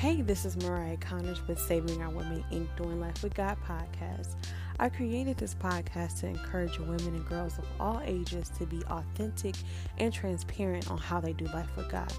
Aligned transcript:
Hey, 0.00 0.22
this 0.22 0.46
is 0.46 0.56
Mariah 0.56 0.96
Connors 0.96 1.46
with 1.46 1.60
Saving 1.60 2.00
Our 2.00 2.08
Women 2.08 2.42
Inc. 2.50 2.74
Doing 2.74 2.98
Life 2.98 3.22
with 3.22 3.34
God 3.34 3.58
podcast. 3.68 4.34
I 4.78 4.88
created 4.88 5.36
this 5.36 5.54
podcast 5.54 6.20
to 6.20 6.26
encourage 6.28 6.78
women 6.78 7.08
and 7.08 7.26
girls 7.26 7.58
of 7.58 7.66
all 7.78 8.00
ages 8.06 8.50
to 8.56 8.64
be 8.64 8.82
authentic 8.88 9.56
and 9.98 10.10
transparent 10.10 10.90
on 10.90 10.96
how 10.96 11.20
they 11.20 11.34
do 11.34 11.44
life 11.48 11.68
with 11.76 11.90
God. 11.90 12.10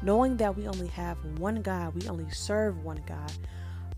Knowing 0.00 0.38
that 0.38 0.56
we 0.56 0.66
only 0.66 0.86
have 0.86 1.18
one 1.38 1.60
God, 1.60 1.94
we 1.94 2.08
only 2.08 2.30
serve 2.30 2.82
one 2.82 3.02
God, 3.06 3.30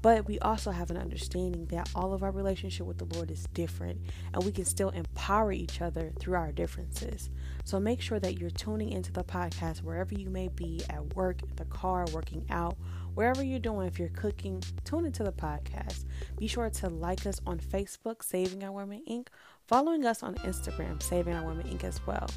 but 0.03 0.27
we 0.27 0.39
also 0.41 0.73
have 0.73 0.91
an 0.91 0.97
understanding 0.97 1.67
that 1.67 1.91
all 1.95 2.13
of 2.13 2.25
our 2.25 2.31
relationship 2.33 2.87
with 2.87 2.99
the 2.99 3.17
Lord 3.17 3.31
is 3.31 3.47
different 3.55 4.01
and 4.33 4.45
we 4.45 4.53
can 4.53 4.65
still 4.65 4.91
empower 4.91 5.53
each 5.53 5.81
other 5.81 6.13
through 6.19 6.35
our 6.35 6.53
differences. 6.53 7.31
So 7.65 7.81
make 7.81 8.01
sure 8.01 8.21
that 8.21 8.39
you're 8.39 8.51
tuning 8.51 8.91
into 8.91 9.13
the 9.13 9.25
podcast 9.25 9.83
wherever 9.83 10.15
you 10.15 10.31
may 10.31 10.49
be 10.49 10.83
at 10.89 11.15
work, 11.17 11.43
in 11.43 11.55
the 11.57 11.65
car, 11.67 12.05
working 12.13 12.45
out, 12.49 12.77
wherever 13.19 13.43
you're 13.43 13.59
doing. 13.59 13.89
If 13.89 13.99
you're 13.99 14.11
cooking, 14.11 14.63
tune 14.85 15.05
into 15.05 15.25
the 15.25 15.33
podcast. 15.33 16.05
Be 16.39 16.47
sure 16.47 16.71
to 16.71 16.89
like 16.89 17.27
us 17.27 17.41
on 17.45 17.59
Facebook, 17.59 18.23
Saving 18.23 18.63
Our 18.63 18.71
Women 18.71 19.03
Inc., 19.11 19.27
following 19.67 20.07
us 20.07 20.23
on 20.23 20.37
Instagram, 20.37 21.03
Saving 21.03 21.35
Our 21.35 21.45
Women 21.45 21.67
Inc. 21.67 21.83
as 21.83 22.01
well. 22.07 22.31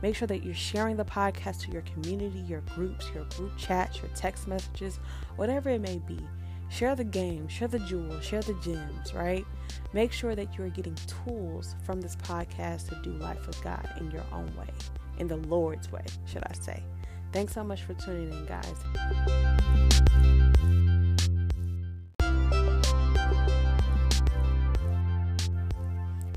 Make 0.00 0.14
sure 0.14 0.28
that 0.28 0.44
you're 0.44 0.54
sharing 0.54 0.96
the 0.96 1.04
podcast 1.04 1.62
to 1.62 1.72
your 1.72 1.82
community, 1.82 2.38
your 2.38 2.60
groups, 2.76 3.10
your 3.12 3.24
group 3.24 3.50
chats, 3.56 4.00
your 4.00 4.12
text 4.14 4.46
messages, 4.46 5.00
whatever 5.34 5.70
it 5.70 5.80
may 5.80 5.98
be. 6.06 6.20
Share 6.68 6.94
the 6.94 7.02
game, 7.02 7.48
share 7.48 7.66
the 7.66 7.80
jewels, 7.80 8.24
share 8.24 8.42
the 8.42 8.54
gems, 8.62 9.12
right? 9.14 9.44
Make 9.92 10.12
sure 10.12 10.36
that 10.36 10.56
you 10.56 10.62
are 10.62 10.68
getting 10.68 10.96
tools 11.24 11.74
from 11.82 12.00
this 12.00 12.14
podcast 12.14 12.90
to 12.90 13.02
do 13.02 13.10
life 13.18 13.44
with 13.44 13.60
God 13.64 13.88
in 13.98 14.08
your 14.12 14.24
own 14.32 14.54
way, 14.56 14.72
in 15.18 15.26
the 15.26 15.38
Lord's 15.38 15.90
way, 15.90 16.04
should 16.26 16.44
I 16.44 16.52
say. 16.52 16.84
Thanks 17.30 17.52
so 17.52 17.62
much 17.62 17.82
for 17.82 17.92
tuning 17.94 18.32
in, 18.32 18.46
guys. 18.46 18.74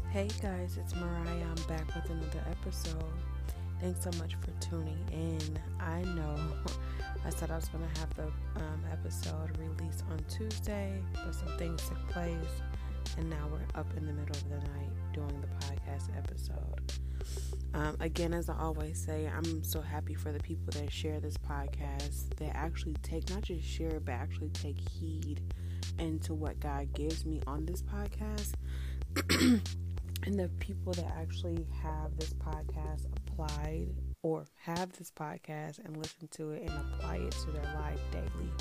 Hey 0.10 0.28
guys, 0.42 0.78
it's 0.78 0.94
Mariah. 0.96 1.46
I'm 1.50 1.64
back 1.70 1.96
with 1.96 2.10
another 2.10 2.44
episode. 2.50 3.04
Thanks 3.80 4.04
so 4.04 4.12
much 4.20 4.36
for 4.36 4.52
tuning 4.60 5.00
in. 5.14 5.58
I 5.80 6.02
know 6.02 6.36
I 7.26 7.30
said 7.30 7.52
I 7.52 7.56
was 7.56 7.70
going 7.70 7.88
to 7.90 8.00
have 8.02 8.14
the 8.16 8.26
um, 8.60 8.84
episode 8.92 9.58
released 9.58 10.04
on 10.12 10.20
Tuesday, 10.30 11.02
but 11.14 11.34
some 11.34 11.58
things 11.58 11.82
took 11.88 12.06
place, 12.10 12.36
and 13.18 13.30
now 13.30 13.48
we're 13.52 13.80
up 13.80 13.88
in 13.98 14.06
the 14.06 14.14
middle 14.14 14.36
of 14.36 14.50
the 14.50 14.58
night 14.58 14.90
doing 15.14 15.42
the 15.42 15.66
podcast 15.66 16.16
episode. 16.18 16.94
Um, 17.74 17.96
again, 18.00 18.34
as 18.34 18.50
I 18.50 18.58
always 18.58 19.02
say, 19.04 19.30
I'm 19.34 19.64
so 19.64 19.82
happy 19.82 20.14
for 20.14 20.32
the 20.32 20.40
people 20.40 20.72
that 20.74 20.92
share 20.92 21.20
this 21.20 21.38
podcast, 21.38 22.36
that 22.38 22.56
actually 22.56 22.96
take, 23.02 23.30
not 23.30 23.42
just 23.42 23.66
share, 23.66 24.00
but 24.00 24.12
actually 24.12 24.50
take 24.50 24.78
heed 24.78 25.42
into 26.00 26.34
what 26.34 26.60
God 26.60 26.94
gives 26.94 27.26
me 27.26 27.42
on 27.48 27.66
this 27.66 27.82
podcast. 27.82 28.54
and 30.26 30.40
the 30.40 30.50
people 30.60 30.94
that 30.94 31.12
actually 31.18 31.66
have 31.82 32.18
this 32.18 32.34
podcast 32.34 33.06
applied 33.18 33.88
or 34.24 34.46
have 34.56 34.92
this 34.94 35.12
podcast 35.12 35.84
and 35.84 35.98
listen 35.98 36.28
to 36.30 36.52
it 36.52 36.62
and 36.62 36.72
apply 36.72 37.16
it 37.18 37.32
to 37.32 37.52
their 37.52 37.74
life 37.76 38.00
daily 38.12 38.52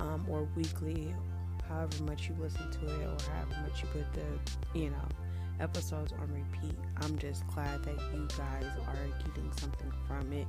um, 0.00 0.26
or 0.28 0.48
weekly, 0.56 1.14
however 1.68 2.02
much 2.04 2.28
you 2.28 2.36
listen 2.40 2.70
to 2.70 2.86
it 2.86 3.06
or 3.06 3.32
however 3.32 3.56
much 3.62 3.82
you 3.82 3.88
put 3.92 4.12
the, 4.12 4.78
you 4.78 4.90
know, 4.90 5.08
episodes 5.60 6.12
on 6.12 6.28
repeat. 6.32 6.78
I'm 6.98 7.18
just 7.18 7.46
glad 7.48 7.82
that 7.84 7.98
you 8.12 8.28
guys 8.36 8.64
are 8.86 9.18
getting 9.26 9.50
something 9.58 9.92
from 10.06 10.32
it. 10.32 10.46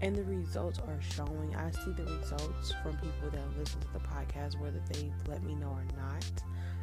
And 0.00 0.16
the 0.16 0.24
results 0.24 0.78
are 0.78 0.98
showing. 1.00 1.54
I 1.54 1.70
see 1.70 1.92
the 1.92 2.04
results 2.04 2.72
from 2.82 2.92
people 2.96 3.30
that 3.32 3.58
listen 3.58 3.80
to 3.80 3.92
the 3.92 4.00
podcast, 4.00 4.58
whether 4.60 4.80
they 4.92 5.12
let 5.28 5.42
me 5.42 5.54
know 5.54 5.68
or 5.68 5.84
not. 5.96 6.24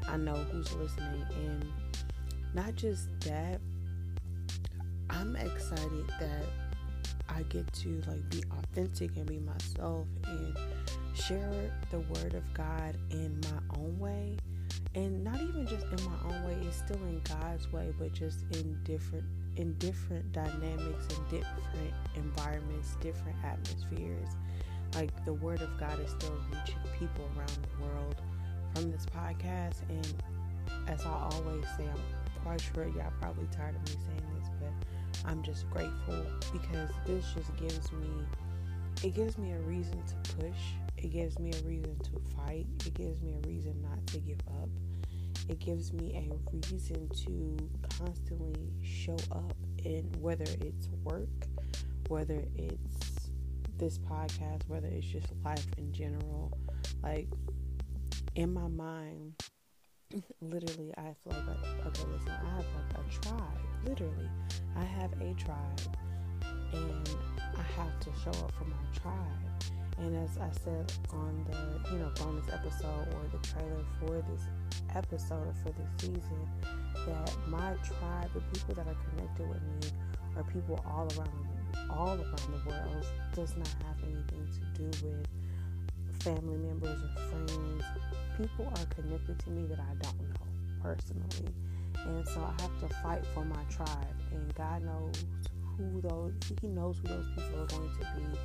I 0.07 0.17
know 0.17 0.35
who's 0.35 0.71
listening. 0.73 1.25
And 1.45 1.65
not 2.53 2.75
just 2.75 3.07
that, 3.21 3.59
I'm 5.09 5.35
excited 5.35 6.07
that 6.19 6.45
I 7.35 7.43
get 7.43 7.71
to 7.73 8.01
like 8.07 8.29
be 8.29 8.43
authentic 8.51 9.15
and 9.15 9.25
be 9.25 9.39
myself 9.39 10.07
and 10.25 10.57
share 11.13 11.71
the 11.91 11.99
word 11.99 12.33
of 12.33 12.53
God 12.53 12.97
in 13.11 13.39
my 13.41 13.77
own 13.79 13.97
way. 13.99 14.37
And 14.95 15.23
not 15.23 15.41
even 15.41 15.65
just 15.65 15.85
in 15.85 16.05
my 16.05 16.17
own 16.25 16.43
way 16.45 16.67
it's 16.67 16.77
still 16.77 16.97
in 17.07 17.19
god's 17.23 17.71
way 17.71 17.91
but 17.97 18.13
just 18.13 18.45
in 18.51 18.77
different 18.83 19.23
in 19.55 19.73
different 19.79 20.31
dynamics 20.31 21.07
and 21.15 21.29
different 21.29 21.93
environments 22.15 22.95
different 23.01 23.37
atmospheres. 23.43 24.29
Like 24.93 25.25
the 25.25 25.33
word 25.33 25.61
of 25.61 25.79
god 25.79 25.99
is 25.99 26.11
still 26.11 26.37
reaching 26.51 26.79
people 26.99 27.29
around 27.35 27.57
the 27.63 27.85
world 27.85 28.15
from 28.73 28.91
this 28.91 29.05
podcast. 29.05 29.81
And 29.89 30.13
as 30.87 31.05
i 31.05 31.09
always 31.09 31.65
say 31.77 31.85
i'm 31.87 32.43
quite 32.43 32.61
sure 32.61 32.87
y'all 32.87 33.11
probably 33.19 33.47
tired 33.55 33.75
of 33.75 33.81
me 33.83 33.95
saying 34.05 34.39
this 34.39 34.49
but 34.59 34.71
i'm 35.25 35.41
just 35.43 35.69
grateful 35.69 36.25
because 36.51 36.89
this 37.05 37.25
just 37.33 37.55
gives 37.57 37.91
me 37.91 38.09
it 39.03 39.13
gives 39.13 39.37
me 39.37 39.51
a 39.51 39.59
reason 39.59 40.01
to 40.05 40.35
push 40.35 40.73
it 41.03 41.11
gives 41.11 41.37
me 41.37 41.51
a 41.51 41.67
reason 41.67 41.99
to 41.99 42.11
fight. 42.33 42.65
It 42.85 42.93
gives 42.93 43.21
me 43.21 43.33
a 43.33 43.45
reason 43.45 43.81
not 43.81 44.07
to 44.07 44.19
give 44.19 44.39
up. 44.47 44.69
It 45.49 45.59
gives 45.59 45.91
me 45.91 46.29
a 46.31 46.55
reason 46.55 47.09
to 47.09 47.57
constantly 47.97 48.71
show 48.81 49.17
up 49.33 49.53
in 49.83 50.09
whether 50.21 50.45
it's 50.61 50.87
work, 51.03 51.27
whether 52.07 52.41
it's 52.55 53.29
this 53.77 53.97
podcast, 53.97 54.61
whether 54.67 54.87
it's 54.87 55.05
just 55.05 55.27
life 55.43 55.67
in 55.77 55.91
general. 55.91 56.57
Like 57.03 57.27
in 58.35 58.53
my 58.53 58.69
mind, 58.69 59.33
literally, 60.41 60.93
I 60.97 61.13
feel 61.23 61.43
like, 61.47 61.87
okay, 61.87 62.03
listen, 62.11 62.31
I 62.31 62.55
have 62.55 62.65
like 62.75 63.05
a 63.05 63.21
tribe. 63.21 63.59
Literally, 63.85 64.29
I 64.75 64.83
have 64.83 65.11
a 65.13 65.33
tribe, 65.33 65.97
and 66.73 67.09
I 67.37 67.81
have 67.81 67.99
to 68.01 68.09
show 68.23 68.31
up 68.43 68.51
for 68.53 68.65
my 68.65 68.99
tribe. 69.01 69.73
And 69.99 70.15
as 70.17 70.37
I 70.37 70.49
said 70.63 70.91
on 71.11 71.45
the 71.49 71.91
you 71.91 71.99
know 71.99 72.11
bonus 72.15 72.47
episode 72.51 73.07
or 73.13 73.27
the 73.31 73.47
trailer 73.47 73.85
for 73.99 74.23
this 74.31 74.43
episode 74.95 75.47
or 75.47 75.53
for 75.63 75.69
this 75.69 75.89
season, 75.97 76.47
that 77.05 77.31
my 77.47 77.73
tribe, 77.83 78.29
the 78.33 78.41
people 78.53 78.75
that 78.75 78.87
are 78.87 78.97
connected 79.09 79.47
with 79.47 79.61
me, 79.61 79.91
are 80.35 80.43
people 80.43 80.83
all 80.87 81.07
around 81.17 81.89
all 81.89 82.09
around 82.09 82.63
the 82.63 82.69
world. 82.69 83.05
Does 83.33 83.55
not 83.55 83.67
have 83.67 83.97
anything 84.03 84.47
to 84.47 84.81
do 84.81 85.07
with 85.07 85.27
family 86.23 86.57
members 86.57 86.99
or 87.03 87.21
friends. 87.29 87.83
People 88.37 88.65
are 88.67 88.85
connected 88.95 89.39
to 89.39 89.49
me 89.49 89.67
that 89.67 89.79
I 89.79 89.93
don't 90.01 90.21
know 90.21 90.47
personally, 90.81 91.53
and 92.05 92.27
so 92.27 92.41
I 92.41 92.61
have 92.61 92.79
to 92.79 92.95
fight 93.01 93.25
for 93.33 93.45
my 93.45 93.63
tribe. 93.69 94.15
And 94.31 94.53
God 94.55 94.83
knows 94.83 95.25
who 95.77 96.01
those 96.01 96.33
He 96.61 96.67
knows 96.67 96.97
who 97.01 97.09
those 97.09 97.27
people 97.35 97.61
are 97.61 97.67
going 97.67 97.89
to 97.89 98.07
be 98.17 98.39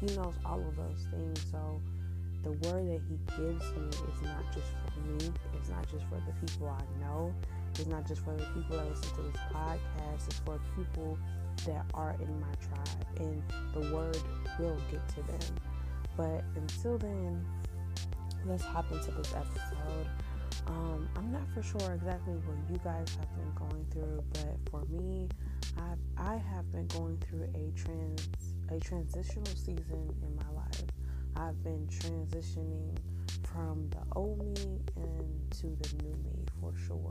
he 0.00 0.16
knows 0.16 0.34
all 0.44 0.60
of 0.60 0.76
those 0.76 1.06
things. 1.10 1.40
So 1.50 1.80
the 2.42 2.52
word 2.68 2.88
that 2.88 3.00
He 3.08 3.16
gives 3.36 3.64
me 3.72 3.88
is 3.88 4.22
not 4.22 4.44
just 4.52 4.66
for 4.84 5.00
me, 5.00 5.32
it's 5.54 5.68
not 5.70 5.88
just 5.90 6.04
for 6.06 6.20
the 6.26 6.46
people 6.46 6.68
I 6.68 7.00
know, 7.00 7.34
it's 7.72 7.86
not 7.86 8.06
just 8.06 8.22
for 8.24 8.34
the 8.34 8.44
people 8.54 8.76
that 8.76 8.88
listen 8.88 9.16
to 9.16 9.22
this 9.22 9.40
podcast, 9.52 10.26
it's 10.26 10.38
for 10.40 10.60
people 10.76 11.18
that 11.66 11.86
are 11.94 12.16
in 12.20 12.40
my 12.40 12.54
tribe. 12.60 13.06
And 13.18 13.42
the 13.72 13.94
word 13.94 14.18
will 14.58 14.76
get 14.90 15.08
to 15.10 15.22
them. 15.22 15.73
But 16.16 16.44
until 16.56 16.98
then, 16.98 17.44
let's 18.46 18.64
hop 18.64 18.90
into 18.92 19.10
this 19.10 19.34
episode. 19.34 20.06
Um, 20.66 21.08
I'm 21.16 21.30
not 21.32 21.42
for 21.52 21.62
sure 21.62 21.92
exactly 21.94 22.34
what 22.34 22.56
you 22.70 22.78
guys 22.82 23.16
have 23.18 23.28
been 23.36 23.52
going 23.54 23.86
through, 23.90 24.24
but 24.32 24.70
for 24.70 24.84
me, 24.90 25.28
I've, 25.76 25.98
I 26.16 26.36
have 26.36 26.70
been 26.72 26.86
going 26.88 27.18
through 27.18 27.48
a 27.54 27.72
trans 27.76 28.28
a 28.70 28.80
transitional 28.80 29.44
season 29.46 30.14
in 30.22 30.36
my 30.36 30.50
life. 30.56 30.84
I've 31.36 31.62
been 31.62 31.86
transitioning 31.88 32.96
from 33.42 33.88
the 33.90 34.02
old 34.16 34.40
me 34.40 34.80
into 34.96 35.76
the 35.76 36.02
new 36.02 36.12
me 36.12 36.44
for 36.60 36.72
sure. 36.86 37.10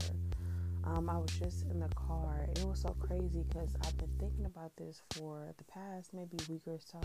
Um, 0.85 1.09
I 1.09 1.17
was 1.17 1.31
just 1.39 1.65
in 1.71 1.79
the 1.79 1.87
car. 1.95 2.47
It 2.55 2.63
was 2.65 2.81
so 2.81 2.95
crazy 2.99 3.43
because 3.47 3.69
I've 3.85 3.97
been 3.97 4.11
thinking 4.19 4.45
about 4.45 4.75
this 4.75 5.01
for 5.11 5.53
the 5.57 5.63
past 5.63 6.13
maybe 6.13 6.37
week 6.49 6.63
or 6.67 6.77
so, 6.79 6.99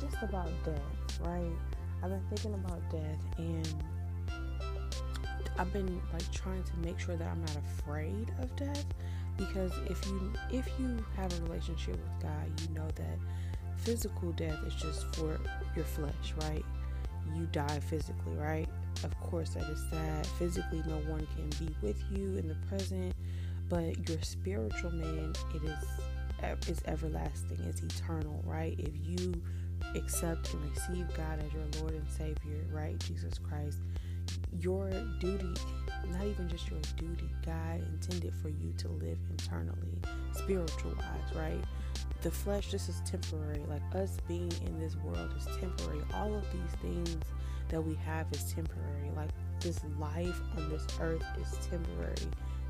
just 0.00 0.16
about 0.22 0.50
death, 0.64 1.20
right? 1.20 1.52
I've 2.02 2.10
been 2.10 2.24
thinking 2.28 2.54
about 2.54 2.80
death 2.90 3.38
and 3.38 3.74
I've 5.58 5.72
been 5.72 6.00
like 6.12 6.30
trying 6.32 6.62
to 6.62 6.76
make 6.78 6.98
sure 6.98 7.16
that 7.16 7.26
I'm 7.26 7.40
not 7.40 7.56
afraid 7.56 8.32
of 8.40 8.54
death 8.56 8.86
because 9.36 9.72
if 9.86 10.04
you 10.06 10.32
if 10.50 10.68
you 10.78 11.04
have 11.16 11.32
a 11.38 11.42
relationship 11.44 11.94
with 11.94 12.22
God, 12.22 12.60
you 12.60 12.74
know 12.74 12.88
that 12.96 13.18
physical 13.76 14.32
death 14.32 14.58
is 14.66 14.74
just 14.74 15.14
for 15.16 15.40
your 15.74 15.84
flesh, 15.84 16.34
right? 16.42 16.64
You 17.34 17.46
die 17.52 17.80
physically, 17.80 18.34
right? 18.36 18.68
Of 19.04 19.18
course, 19.20 19.50
that 19.50 19.64
is 19.64 19.82
sad. 19.90 20.26
Physically, 20.38 20.82
no 20.86 20.96
one 21.10 21.26
can 21.36 21.48
be 21.64 21.74
with 21.80 22.02
you 22.10 22.36
in 22.36 22.48
the 22.48 22.56
present, 22.68 23.14
but 23.68 24.08
your 24.08 24.20
spiritual 24.22 24.90
man, 24.90 25.32
it 25.54 25.62
is 25.62 26.68
is 26.68 26.80
everlasting, 26.86 27.58
it's 27.68 27.82
eternal, 27.82 28.42
right? 28.44 28.78
If 28.78 28.92
you 29.04 29.34
accept 29.96 30.52
and 30.54 30.70
receive 30.70 31.06
God 31.16 31.42
as 31.44 31.52
your 31.52 31.64
Lord 31.80 31.94
and 31.94 32.08
Savior, 32.08 32.64
right? 32.72 32.98
Jesus 33.00 33.38
Christ, 33.38 33.78
your 34.60 34.90
duty, 35.20 35.54
not 36.10 36.24
even 36.24 36.48
just 36.48 36.68
your 36.70 36.80
duty, 36.96 37.28
God 37.44 37.82
intended 37.92 38.34
for 38.34 38.48
you 38.48 38.72
to 38.78 38.88
live 38.88 39.18
internally, 39.30 39.98
spiritual 40.32 40.92
wise, 40.96 41.36
right? 41.36 41.64
The 42.22 42.30
flesh, 42.30 42.70
this 42.70 42.88
is 42.88 43.00
temporary. 43.04 43.62
Like 43.68 43.82
us 43.94 44.18
being 44.26 44.52
in 44.66 44.78
this 44.78 44.96
world 44.96 45.32
is 45.36 45.44
temporary. 45.58 46.02
All 46.14 46.34
of 46.34 46.44
these 46.52 46.80
things 46.82 47.16
that 47.68 47.80
we 47.80 47.94
have 47.94 48.26
is 48.32 48.52
temporary. 48.52 49.10
Like 49.16 49.30
this 49.60 49.80
life 49.98 50.40
on 50.56 50.70
this 50.70 50.86
earth 51.00 51.24
is 51.40 51.66
temporary. 51.66 52.14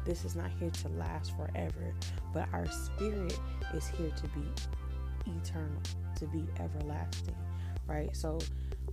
This 0.04 0.24
is 0.24 0.36
not 0.36 0.50
here 0.58 0.70
to 0.70 0.88
last 0.90 1.36
forever, 1.36 1.94
but 2.32 2.48
our 2.52 2.66
spirit 2.66 3.38
is 3.74 3.88
here 3.88 4.10
to 4.10 4.28
be 4.28 4.46
eternal, 5.38 5.82
to 6.16 6.26
be 6.26 6.46
everlasting, 6.58 7.36
right? 7.86 8.14
So 8.16 8.38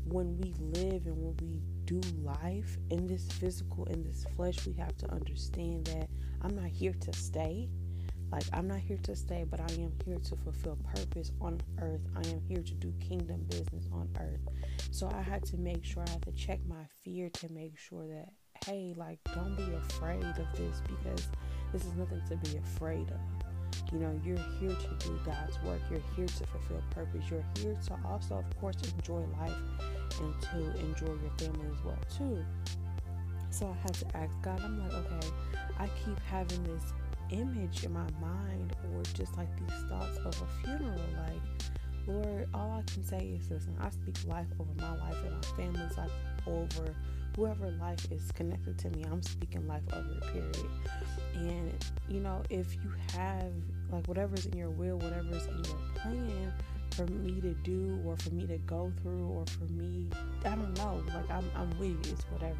when 0.06 0.38
we 0.38 0.54
live 0.60 1.06
and 1.08 1.18
when 1.18 1.36
we 1.42 1.62
do 1.86 2.02
life 2.22 2.78
in 2.90 3.08
this 3.08 3.28
physical, 3.32 3.86
in 3.86 4.04
this 4.04 4.26
flesh, 4.36 4.66
we 4.66 4.74
have 4.74 4.96
to 4.98 5.12
understand 5.12 5.86
that 5.86 6.10
I'm 6.42 6.56
not 6.56 6.68
here 6.68 6.94
to 6.94 7.14
stay. 7.14 7.70
Like, 8.32 8.44
I'm 8.54 8.68
not 8.68 8.80
here 8.80 8.98
to 9.04 9.16
stay, 9.16 9.46
but 9.50 9.60
I 9.60 9.74
am 9.76 9.94
here 10.06 10.18
to 10.18 10.36
fulfill 10.36 10.78
purpose 10.94 11.32
on 11.40 11.62
earth. 11.82 12.02
I 12.16 12.28
am 12.30 12.42
here 12.48 12.62
to 12.62 12.74
do 12.74 12.94
kingdom 13.00 13.46
business 13.50 13.88
on 13.94 14.10
earth. 14.20 14.42
So 14.92 15.10
I 15.14 15.22
had 15.22 15.46
to 15.46 15.58
make 15.58 15.86
sure, 15.86 16.04
I 16.06 16.10
had 16.10 16.24
to 16.24 16.32
check 16.32 16.60
my 16.68 16.84
fear 17.04 17.30
to 17.30 17.52
make 17.52 17.78
sure 17.78 18.08
that, 18.08 18.30
hey, 18.66 18.94
like, 18.98 19.20
don't 19.34 19.56
be 19.56 19.74
afraid 19.76 20.24
of 20.24 20.58
this 20.58 20.82
because 20.82 21.28
this 21.72 21.86
is 21.86 21.94
nothing 21.94 22.22
to 22.30 22.36
be 22.38 22.58
afraid 22.58 23.08
of. 23.10 23.20
You 23.92 24.00
know, 24.00 24.20
you're 24.24 24.38
here 24.60 24.76
to 24.76 25.08
do 25.08 25.20
God's 25.26 25.62
work. 25.64 25.82
You're 25.92 26.02
here 26.16 26.28
to 26.28 26.48
fulfill 26.48 26.82
purpose. 26.92 27.24
You're 27.30 27.46
here 27.60 27.78
to 27.88 28.00
also, 28.08 28.36
of 28.36 28.58
course, 28.60 28.76
enjoy 28.98 29.24
life 29.40 29.54
and 30.20 30.42
to 30.42 30.80
enjoy 30.80 31.14
your 31.22 31.32
family 31.38 31.68
as 31.72 31.84
well, 31.84 32.00
too. 32.18 32.44
So 33.50 33.68
I 33.68 33.82
had 33.84 33.94
to 33.96 34.18
ask 34.18 34.34
God, 34.42 34.62
I'm 34.62 34.82
like, 34.82 34.94
okay, 34.94 35.28
I 35.78 35.88
keep 36.04 36.20
having 36.30 36.64
this 36.64 36.94
image 37.32 37.84
in 37.84 37.94
my 37.94 38.08
mind 38.22 38.76
or 38.94 39.04
just 39.14 39.38
like 39.38 39.50
these 39.60 39.90
thoughts 39.90 40.18
of 40.20 40.42
a 40.42 40.64
funeral. 40.64 41.00
Like, 41.18 41.42
Lord, 42.08 42.48
all 42.54 42.72
I 42.72 42.92
can 42.92 43.04
say 43.04 43.38
is 43.40 43.50
listen, 43.50 43.76
I 43.80 43.90
speak 43.90 44.16
life 44.28 44.48
over 44.60 44.70
my 44.78 44.96
life 44.98 45.18
and 45.24 45.34
my 45.34 45.42
family's 45.58 45.98
life 45.98 46.12
over 46.48 46.96
whoever 47.36 47.72
life 47.72 48.12
is 48.12 48.32
connected 48.32 48.78
to 48.80 48.90
me. 48.92 49.04
I'm 49.12 49.22
speaking 49.22 49.68
life 49.68 49.84
over, 49.92 50.20
period. 50.32 50.58
And, 51.36 51.74
you 52.08 52.22
know, 52.22 52.42
if 52.50 52.74
you 52.76 52.94
have 53.14 53.52
like 53.92 54.08
whatever's 54.08 54.46
in 54.46 54.58
your 54.58 54.70
will, 54.70 54.98
whatever's 54.98 55.46
in 55.48 55.64
your 55.64 55.78
plan 55.96 56.54
for 56.92 57.06
me 57.08 57.42
to 57.42 57.54
do 57.56 58.00
or 58.06 58.16
for 58.18 58.30
me 58.30 58.48
to 58.48 58.58
go 58.60 58.92
through 59.02 59.28
or 59.28 59.46
for 59.48 59.66
me, 59.74 60.10
I 60.46 60.50
don't 60.50 60.78
know, 60.78 61.04
like 61.14 61.30
I'm, 61.30 61.50
I'm 61.56 61.70
with 61.78 61.90
you, 61.90 62.14
it's 62.14 62.24
whatever. 62.32 62.56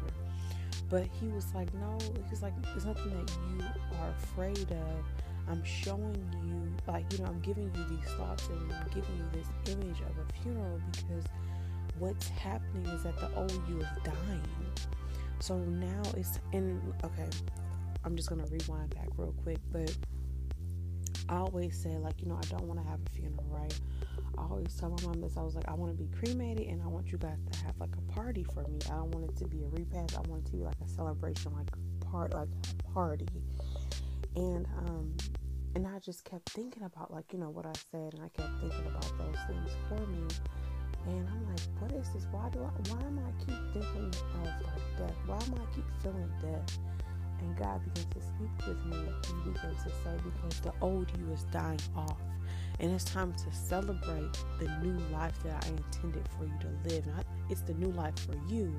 But 0.88 1.06
he 1.20 1.28
was 1.28 1.52
like, 1.54 1.72
no, 1.74 1.98
he's 2.30 2.42
like, 2.42 2.52
it's 2.74 2.84
nothing 2.84 3.10
that 3.10 3.32
you 3.50 3.64
are 3.98 4.10
afraid 4.10 4.70
of. 4.70 5.04
I'm 5.48 5.64
showing 5.64 6.24
you, 6.44 6.92
like, 6.92 7.12
you 7.12 7.18
know, 7.20 7.26
I'm 7.26 7.40
giving 7.40 7.64
you 7.64 7.84
these 7.88 8.08
thoughts 8.14 8.48
and 8.48 8.72
I'm 8.72 8.88
giving 8.88 9.16
you 9.16 9.24
this 9.32 9.74
image 9.74 10.00
of 10.00 10.16
a 10.18 10.42
funeral 10.42 10.80
because 10.92 11.24
what's 11.98 12.28
happening 12.28 12.86
is 12.86 13.02
that 13.04 13.18
the 13.18 13.34
old 13.36 13.62
you 13.68 13.78
is 13.78 13.86
dying. 14.04 14.42
So 15.40 15.58
now 15.58 16.02
it's 16.16 16.38
in, 16.52 16.80
okay, 17.04 17.28
I'm 18.04 18.16
just 18.16 18.28
gonna 18.28 18.46
rewind 18.46 18.94
back 18.94 19.08
real 19.16 19.34
quick, 19.42 19.58
but 19.72 19.94
I 21.28 21.36
always 21.38 21.76
say, 21.76 21.96
like, 21.96 22.20
you 22.20 22.28
know, 22.28 22.38
I 22.40 22.46
don't 22.46 22.64
want 22.64 22.80
to 22.80 22.88
have 22.88 23.00
a 23.04 23.10
funeral, 23.10 23.44
right? 23.50 23.80
I 24.38 24.42
always 24.42 24.74
tell 24.74 24.90
my 24.90 25.02
mom 25.04 25.20
this. 25.20 25.36
I 25.36 25.42
was 25.42 25.54
like, 25.54 25.68
I 25.68 25.74
want 25.74 25.96
to 25.96 26.02
be 26.02 26.08
cremated, 26.16 26.66
and 26.68 26.82
I 26.82 26.86
want 26.86 27.10
you 27.10 27.18
guys 27.18 27.38
to 27.50 27.64
have 27.64 27.78
like 27.78 27.94
a 27.96 28.12
party 28.12 28.44
for 28.44 28.62
me. 28.64 28.78
I 28.86 28.96
don't 28.96 29.10
want 29.14 29.30
it 29.30 29.36
to 29.38 29.46
be 29.46 29.62
a 29.62 29.68
repast. 29.68 30.16
I 30.16 30.28
want 30.28 30.46
it 30.46 30.50
to 30.50 30.56
be 30.56 30.64
like 30.64 30.76
a 30.84 30.88
celebration, 30.88 31.52
like 31.54 31.68
part, 32.10 32.34
like 32.34 32.48
a 32.48 32.92
party. 32.92 33.26
And 34.34 34.66
um, 34.86 35.16
and 35.74 35.86
I 35.86 35.98
just 35.98 36.24
kept 36.24 36.50
thinking 36.50 36.82
about 36.82 37.12
like 37.12 37.32
you 37.32 37.38
know 37.38 37.50
what 37.50 37.66
I 37.66 37.72
said, 37.90 38.14
and 38.14 38.22
I 38.22 38.28
kept 38.28 38.60
thinking 38.60 38.86
about 38.86 39.12
those 39.18 39.38
things 39.48 39.70
for 39.88 40.06
me. 40.06 40.26
And 41.06 41.28
I'm 41.28 41.46
like, 41.48 41.60
what 41.78 41.92
is 41.92 42.08
this? 42.12 42.26
Why 42.32 42.48
do 42.50 42.60
I? 42.60 42.92
Why 42.92 43.00
am 43.06 43.18
I 43.20 43.30
keep 43.44 43.72
thinking 43.72 44.12
of 44.34 44.44
like 44.44 44.98
death? 44.98 45.16
Why 45.26 45.36
am 45.36 45.54
I 45.54 45.74
keep 45.74 45.84
feeling 46.02 46.30
death? 46.42 46.78
And 47.40 47.56
God 47.56 47.80
begins 47.84 48.06
to 48.14 48.20
speak 48.20 48.66
with 48.66 48.84
me. 48.86 48.98
He 49.26 49.50
begins 49.50 49.82
to 49.84 49.90
say, 49.90 50.16
because 50.24 50.60
the 50.60 50.72
old 50.80 51.10
you 51.18 51.32
is 51.32 51.44
dying 51.52 51.80
off. 51.94 52.20
And 52.78 52.92
it's 52.92 53.04
time 53.04 53.32
to 53.32 53.52
celebrate 53.52 54.38
the 54.58 54.68
new 54.82 54.98
life 55.12 55.34
that 55.44 55.64
I 55.64 55.68
intended 55.68 56.28
for 56.36 56.44
you 56.44 56.52
to 56.60 56.88
live. 56.90 57.06
Not 57.06 57.24
it's 57.48 57.62
the 57.62 57.74
new 57.74 57.90
life 57.92 58.14
for 58.18 58.36
you, 58.52 58.76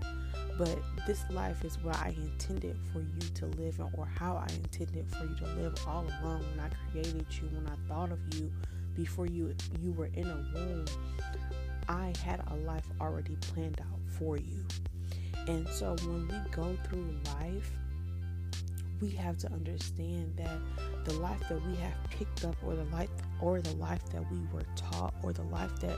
but 0.58 0.78
this 1.06 1.24
life 1.32 1.64
is 1.64 1.78
what 1.84 1.96
I 1.96 2.14
intended 2.18 2.78
for 2.92 3.00
you 3.00 3.20
to 3.36 3.46
live 3.62 3.80
or 3.80 4.06
how 4.06 4.36
I 4.36 4.54
intended 4.54 5.10
for 5.10 5.24
you 5.24 5.36
to 5.36 5.46
live 5.62 5.76
all 5.88 6.06
along 6.22 6.42
when 6.42 6.60
I 6.60 6.70
created 6.92 7.26
you, 7.32 7.50
when 7.54 7.68
I 7.68 7.76
thought 7.88 8.12
of 8.12 8.20
you 8.36 8.52
before 8.94 9.28
you 9.28 9.56
you 9.80 9.94
were 9.94 10.10
in 10.14 10.28
a 10.28 10.46
womb. 10.54 10.86
I 11.88 12.14
had 12.24 12.44
a 12.48 12.56
life 12.56 12.86
already 13.00 13.36
planned 13.38 13.80
out 13.80 14.00
for 14.20 14.38
you. 14.38 14.66
And 15.48 15.68
so 15.70 15.96
when 16.04 16.28
we 16.28 16.36
go 16.52 16.76
through 16.84 17.16
life, 17.40 17.72
we 19.02 19.10
have 19.12 19.38
to 19.38 19.52
understand 19.52 20.34
that 20.38 20.60
the 21.06 21.14
life 21.20 21.42
that 21.50 21.66
we 21.68 21.76
have 21.78 21.94
picked 22.10 22.46
up 22.46 22.56
or 22.66 22.76
the 22.76 22.84
life 22.86 23.10
or 23.42 23.62
the 23.62 23.76
life 23.76 24.04
that 24.12 24.24
we 24.32 24.40
were 24.54 24.66
taught 24.76 25.14
or 25.24 25.34
the 25.34 25.44
life 25.44 25.76
that 25.80 25.98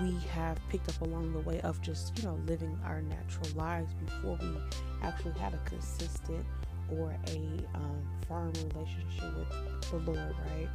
we 0.00 0.16
have 0.32 0.56
picked 0.68 0.88
up 0.88 1.00
along 1.02 1.32
the 1.32 1.40
way 1.40 1.60
of 1.62 1.80
just 1.82 2.16
you 2.18 2.24
know 2.24 2.38
living 2.46 2.78
our 2.84 3.02
natural 3.02 3.48
lives 3.56 3.92
before 3.94 4.38
we 4.40 4.56
actually 5.02 5.38
had 5.38 5.52
a 5.54 5.58
consistent 5.68 6.44
or 6.90 7.14
a 7.28 7.38
um, 7.74 8.02
firm 8.26 8.52
relationship 8.72 9.34
with 9.36 9.90
the 9.90 10.10
Lord, 10.10 10.34
right? 10.46 10.68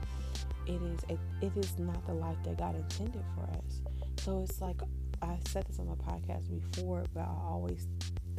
It 0.68 0.81
is 0.81 1.00
a, 1.10 1.45
it 1.45 1.51
is 1.57 1.77
not 1.80 2.06
the 2.06 2.13
life 2.13 2.38
that 2.44 2.57
God 2.57 2.75
intended 2.75 3.24
for 3.36 3.44
us. 3.44 3.81
So 4.18 4.44
it's 4.44 4.62
like 4.62 4.80
I 5.21 5.38
said 5.48 5.65
this 5.68 5.80
on 5.80 5.88
my 5.88 5.95
podcast 5.95 6.50
before, 6.50 7.04
but 7.13 7.21
I 7.21 7.36
always 7.45 7.88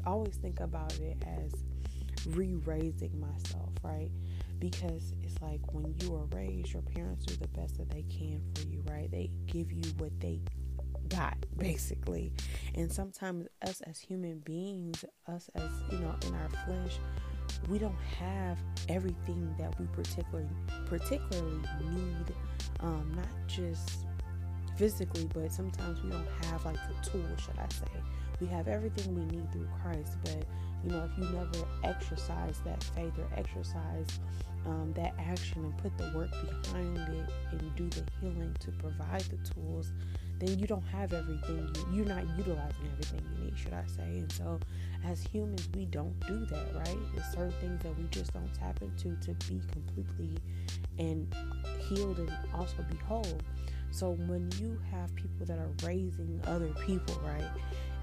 always 0.06 0.36
think 0.36 0.60
about 0.60 0.92
it 1.00 1.16
as 1.26 1.64
re-raising 2.30 3.18
myself, 3.20 3.70
right? 3.82 4.10
Because 4.58 5.12
it's 5.22 5.40
like 5.42 5.60
when 5.72 5.94
you 6.00 6.14
are 6.14 6.26
raised, 6.36 6.72
your 6.72 6.82
parents 6.82 7.26
do 7.26 7.34
the 7.36 7.48
best 7.48 7.76
that 7.78 7.90
they 7.90 8.02
can 8.02 8.40
for 8.54 8.62
you, 8.68 8.82
right? 8.88 9.10
They 9.10 9.30
give 9.46 9.72
you 9.72 9.82
what 9.98 10.18
they 10.20 10.40
got 11.08 11.36
basically 11.58 12.32
and 12.74 12.90
sometimes 12.90 13.46
us 13.66 13.80
as 13.82 14.00
human 14.00 14.38
beings 14.40 15.04
us 15.28 15.50
as 15.54 15.70
you 15.90 15.98
know 15.98 16.14
in 16.26 16.34
our 16.34 16.48
flesh 16.66 16.98
we 17.68 17.78
don't 17.78 17.94
have 18.18 18.58
everything 18.88 19.54
that 19.58 19.78
we 19.78 19.86
particularly 19.88 20.48
particularly 20.86 21.60
need 21.92 22.34
um, 22.80 23.12
not 23.14 23.28
just 23.46 24.06
physically 24.76 25.28
but 25.32 25.52
sometimes 25.52 26.02
we 26.02 26.10
don't 26.10 26.26
have 26.50 26.64
like 26.64 26.78
the 26.88 27.10
tools 27.10 27.40
should 27.40 27.58
i 27.58 27.68
say 27.68 27.86
we 28.40 28.46
have 28.46 28.66
everything 28.66 29.14
we 29.14 29.24
need 29.36 29.50
through 29.52 29.68
christ 29.82 30.16
but 30.24 30.44
you 30.84 30.90
know, 30.90 31.08
if 31.10 31.18
you 31.18 31.24
never 31.32 31.66
exercise 31.82 32.60
that 32.64 32.82
faith 32.82 33.12
or 33.18 33.26
exercise 33.36 34.20
um, 34.66 34.92
that 34.96 35.14
action 35.18 35.64
and 35.64 35.76
put 35.78 35.96
the 35.98 36.10
work 36.16 36.30
behind 36.30 36.98
it 36.98 37.30
and 37.52 37.76
do 37.76 37.88
the 37.90 38.04
healing 38.20 38.54
to 38.60 38.70
provide 38.72 39.22
the 39.22 39.38
tools, 39.54 39.92
then 40.38 40.58
you 40.58 40.66
don't 40.66 40.84
have 40.86 41.12
everything. 41.12 41.68
You, 41.74 41.96
you're 41.96 42.06
not 42.06 42.24
utilizing 42.36 42.88
everything 42.92 43.20
you 43.32 43.44
need, 43.44 43.58
should 43.58 43.72
I 43.72 43.84
say. 43.86 44.02
And 44.02 44.30
so, 44.32 44.58
as 45.06 45.22
humans, 45.22 45.68
we 45.74 45.86
don't 45.86 46.18
do 46.26 46.44
that, 46.46 46.74
right? 46.74 46.98
There's 47.14 47.26
certain 47.26 47.52
things 47.60 47.82
that 47.82 47.96
we 47.98 48.04
just 48.10 48.32
don't 48.32 48.52
tap 48.54 48.80
into 48.82 49.16
to 49.16 49.32
be 49.48 49.60
completely 49.72 50.36
and 50.98 51.32
healed 51.78 52.18
and 52.18 52.32
also 52.54 52.76
be 52.90 52.96
whole. 53.06 53.38
So, 53.90 54.12
when 54.26 54.50
you 54.58 54.78
have 54.90 55.14
people 55.14 55.46
that 55.46 55.58
are 55.58 55.70
raising 55.86 56.40
other 56.46 56.72
people, 56.86 57.20
right? 57.24 57.50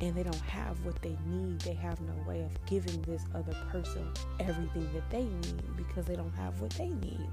And 0.02 0.16
they 0.16 0.24
don't 0.24 0.36
have 0.42 0.84
what 0.84 1.00
they 1.02 1.16
need. 1.28 1.60
They 1.62 1.76
have 1.76 2.02
no 2.02 2.14
way 2.28 2.42
of 2.42 2.66
giving 2.66 3.02
this 3.04 3.24
other 3.36 3.56
person 3.70 4.12
everything 4.40 4.92
that 4.94 5.10
they 5.10 5.24
need 5.24 5.78
because 5.78 6.06
they 6.06 6.16
don't 6.16 6.34
have 6.34 6.60
what 6.60 6.72
they 6.72 6.90
need. 6.90 7.30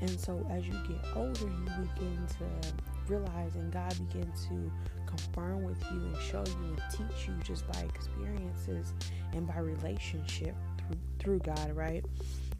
And 0.00 0.18
so 0.18 0.44
as 0.50 0.66
you 0.66 0.72
get 0.88 0.98
older, 1.14 1.44
you 1.44 1.86
begin 1.94 2.26
to 2.38 2.72
realize 3.06 3.54
and 3.54 3.72
God 3.72 3.94
begins 4.08 4.46
to 4.46 4.72
confirm 5.06 5.62
with 5.62 5.80
you 5.92 5.98
and 5.98 6.16
show 6.16 6.44
you 6.46 6.68
and 6.68 6.82
teach 6.90 7.28
you 7.28 7.34
just 7.44 7.70
by 7.70 7.80
experiences 7.80 8.92
and 9.32 9.46
by 9.46 9.58
relationship 9.58 10.56
through, 10.78 10.98
through 11.18 11.38
God, 11.40 11.72
right? 11.72 12.04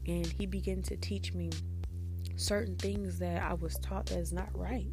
And 0.07 0.27
he 0.27 0.47
began 0.47 0.83
to 0.83 0.97
teach 0.97 1.35
me 1.35 1.51
certain 2.37 2.77
things 2.77 3.19
that 3.19 3.43
I 3.43 3.55
was 3.55 3.77
taught 3.79 4.07
that 4.07 4.19
is 4.19 4.33
not 4.33 4.49
right 4.57 4.87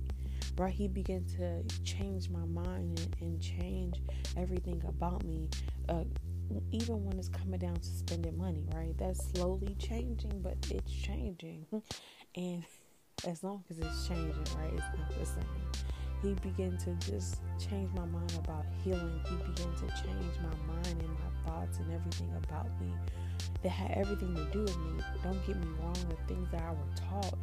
right 0.57 0.73
he 0.73 0.87
began 0.87 1.23
to 1.25 1.63
change 1.83 2.29
my 2.29 2.45
mind 2.45 2.99
and, 2.99 3.15
and 3.21 3.41
change 3.41 4.01
everything 4.37 4.81
about 4.87 5.23
me 5.23 5.49
uh, 5.89 6.03
even 6.71 7.03
when 7.05 7.17
it's 7.17 7.29
coming 7.29 7.59
down 7.59 7.75
to 7.75 7.87
spending 7.87 8.37
money 8.37 8.65
right 8.73 8.97
that's 8.97 9.29
slowly 9.31 9.75
changing 9.79 10.41
but 10.41 10.55
it's 10.71 10.91
changing 10.91 11.65
and 12.35 12.63
as 13.27 13.43
long 13.43 13.63
as 13.69 13.79
it's 13.79 14.07
changing 14.07 14.33
right 14.57 14.71
it's 14.73 14.97
not 14.97 15.09
the 15.19 15.25
same 15.25 15.43
He 16.21 16.33
began 16.35 16.77
to 16.79 16.93
just 16.95 17.41
change 17.59 17.89
my 17.93 18.05
mind 18.05 18.33
about 18.43 18.65
healing. 18.83 19.21
He 19.29 19.35
began 19.35 19.73
to 19.75 19.87
change 20.01 20.33
my 20.41 20.73
mind 20.73 20.97
and 20.99 21.09
my 21.09 21.29
thoughts 21.45 21.77
and 21.77 21.93
everything 21.93 22.31
about 22.43 22.67
me 22.81 22.91
that 23.61 23.69
had 23.69 23.91
everything 23.91 24.35
to 24.35 24.45
do 24.45 24.61
with 24.61 24.77
me. 24.79 25.03
Don't 25.23 25.45
get 25.45 25.57
me 25.57 25.67
wrong, 25.79 25.95
the 26.09 26.33
things 26.33 26.47
that 26.51 26.61
I 26.61 26.71
were 26.71 26.95
taught, 26.95 27.37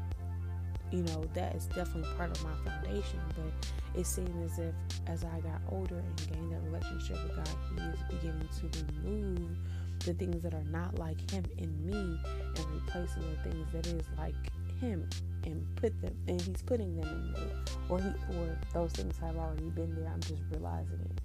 you 0.90 1.02
know, 1.02 1.24
that 1.34 1.54
is 1.54 1.66
definitely 1.66 2.08
part 2.16 2.30
of 2.30 2.44
my 2.44 2.54
foundation. 2.70 3.20
But 3.36 4.00
it 4.00 4.06
seemed 4.06 4.44
as 4.44 4.58
if 4.58 4.74
as 5.06 5.24
I 5.24 5.40
got 5.40 5.60
older 5.70 5.98
and 5.98 6.16
gained 6.30 6.52
that 6.52 6.62
relationship 6.62 7.22
with 7.24 7.36
God, 7.36 7.48
He 7.74 7.82
is 7.82 7.98
beginning 8.08 8.48
to 8.60 9.04
remove 9.04 9.56
the 10.00 10.14
things 10.14 10.42
that 10.42 10.54
are 10.54 10.64
not 10.64 10.98
like 10.98 11.30
Him 11.30 11.44
in 11.58 11.86
me 11.86 12.18
and 12.56 12.66
replacing 12.74 13.22
the 13.22 13.50
things 13.50 13.72
that 13.72 13.86
is 13.86 14.06
like 14.18 14.34
Him 14.80 15.08
and 15.44 15.64
put 15.76 16.00
them 16.00 16.14
and 16.28 16.40
He's 16.40 16.62
putting 16.62 16.96
them 16.96 17.08
in 17.08 17.32
me, 17.32 17.50
or 17.88 18.00
He 18.00 18.08
or 18.36 18.58
those 18.72 18.92
things 18.92 19.18
have 19.18 19.36
already 19.36 19.70
been 19.70 19.94
there. 19.94 20.10
I'm 20.12 20.20
just 20.20 20.42
realizing 20.50 21.00
it. 21.04 21.20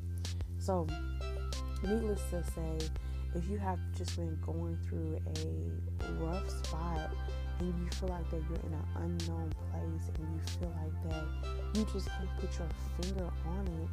So, 0.59 0.87
needless 1.83 2.21
to 2.31 2.43
say 2.43 2.89
if 3.35 3.47
you 3.49 3.57
have 3.57 3.79
just 3.95 4.15
been 4.17 4.37
going 4.41 4.77
through 4.87 5.19
a 5.35 6.11
rough 6.13 6.49
spot 6.49 7.11
and 7.59 7.79
you 7.79 7.89
feel 7.91 8.09
like 8.09 8.29
that 8.31 8.41
you're 8.49 8.59
in 8.65 8.73
an 8.73 8.85
unknown 8.95 9.51
place 9.71 10.09
and 10.15 10.33
you 10.33 10.39
feel 10.59 10.73
like 10.81 11.11
that 11.11 11.77
you 11.77 11.85
just 11.93 12.07
can't 12.07 12.29
put 12.39 12.49
your 12.57 12.67
finger 13.01 13.29
on 13.45 13.67
it, 13.67 13.89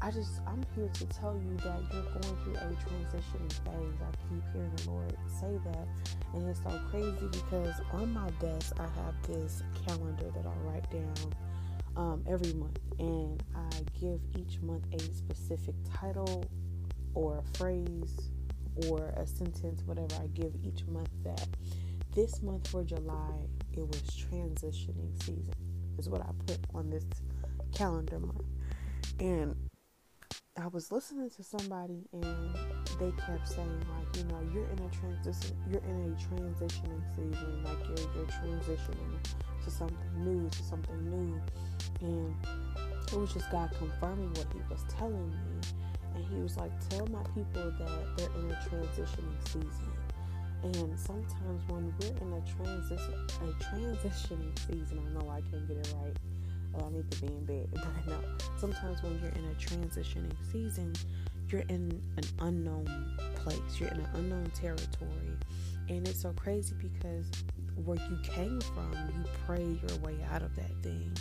I 0.00 0.10
just 0.10 0.40
I'm 0.46 0.62
here 0.74 0.88
to 0.92 1.06
tell 1.06 1.36
you 1.36 1.56
that 1.58 1.80
you're 1.92 2.02
going 2.02 2.36
through 2.44 2.54
a 2.54 2.76
transitioning 2.84 3.52
phase. 3.64 3.98
I 4.00 4.10
keep 4.28 4.42
hearing 4.52 4.72
the 4.76 4.90
Lord 4.90 5.16
say 5.40 5.58
that, 5.64 5.88
and 6.34 6.48
it's 6.48 6.60
so 6.62 6.80
crazy 6.90 7.28
because 7.30 7.74
on 7.92 8.12
my 8.12 8.28
desk 8.40 8.74
I 8.78 8.82
have 8.82 9.14
this 9.26 9.62
calendar 9.86 10.30
that 10.34 10.46
I 10.46 10.68
write 10.68 10.90
down 10.90 11.34
um, 11.96 12.24
every 12.28 12.52
month, 12.54 12.78
and 12.98 13.42
I 13.54 13.70
give 13.98 14.20
each 14.38 14.60
month 14.60 14.84
a 14.92 15.00
specific 15.00 15.74
title 15.94 16.44
or 17.14 17.38
a 17.38 17.58
phrase 17.58 18.30
or 18.88 19.14
a 19.16 19.26
sentence, 19.26 19.82
whatever 19.86 20.14
I 20.22 20.26
give 20.28 20.52
each 20.62 20.84
month 20.86 21.08
that 21.24 21.48
this 22.16 22.42
month 22.42 22.66
for 22.68 22.82
July, 22.82 23.34
it 23.74 23.86
was 23.86 24.00
transitioning 24.16 25.14
season, 25.22 25.52
is 25.98 26.08
what 26.08 26.22
I 26.22 26.30
put 26.46 26.58
on 26.74 26.88
this 26.88 27.04
calendar 27.74 28.18
month. 28.18 28.40
And 29.20 29.54
I 30.58 30.68
was 30.68 30.90
listening 30.90 31.28
to 31.28 31.42
somebody 31.42 32.08
and 32.14 32.54
they 32.98 33.12
kept 33.20 33.46
saying 33.46 33.84
like, 33.92 34.16
you 34.16 34.24
know, 34.24 34.40
you're 34.54 34.64
in 34.64 34.78
a 34.78 34.88
transition 34.96 35.54
you're 35.70 35.82
in 35.82 36.16
a 36.16 36.34
transitioning 36.34 37.02
season, 37.14 37.62
like 37.64 37.84
you're 37.86 38.08
you're 38.16 38.24
transitioning 38.24 39.22
to 39.62 39.70
something 39.70 40.24
new, 40.24 40.48
to 40.48 40.62
something 40.62 41.10
new. 41.10 41.38
And 42.00 42.34
it 43.12 43.18
was 43.18 43.34
just 43.34 43.50
God 43.50 43.70
confirming 43.78 44.30
what 44.30 44.46
he 44.54 44.60
was 44.70 44.82
telling 44.88 45.30
me 45.30 45.68
and 46.14 46.24
he 46.24 46.40
was 46.40 46.56
like, 46.56 46.72
Tell 46.88 47.06
my 47.08 47.22
people 47.34 47.70
that 47.78 48.16
they're 48.16 48.30
in 48.40 48.50
a 48.50 48.54
transitioning 48.54 49.48
season. 49.48 49.92
And 50.62 50.98
sometimes 50.98 51.62
when 51.68 51.94
we're 52.00 52.16
in 52.20 52.32
a 52.32 52.42
transition 52.56 53.14
a 53.42 53.64
transitioning 53.64 54.58
season, 54.58 55.00
I 55.04 55.18
know 55.20 55.30
I 55.30 55.40
can't 55.42 55.66
get 55.68 55.76
it 55.76 55.94
right. 56.00 56.16
Oh, 56.74 56.86
I 56.86 56.92
need 56.92 57.10
to 57.10 57.20
be 57.20 57.26
in 57.28 57.44
bed, 57.44 57.68
but 57.74 58.06
know 58.06 58.20
sometimes 58.58 59.02
when 59.02 59.18
you're 59.20 59.30
in 59.30 59.44
a 59.44 59.54
transitioning 59.54 60.32
season, 60.52 60.94
you're 61.48 61.62
in 61.62 62.02
an 62.16 62.24
unknown 62.40 63.18
place. 63.36 63.78
You're 63.78 63.90
in 63.90 64.00
an 64.00 64.08
unknown 64.14 64.50
territory, 64.54 65.36
and 65.88 66.06
it's 66.08 66.20
so 66.22 66.32
crazy 66.32 66.74
because 66.80 67.26
where 67.84 67.98
you 68.10 68.18
came 68.22 68.60
from, 68.60 68.92
you 69.14 69.24
prayed 69.46 69.80
your 69.88 69.98
way 69.98 70.16
out 70.32 70.42
of 70.42 70.54
that 70.56 70.70
thing, 70.82 71.12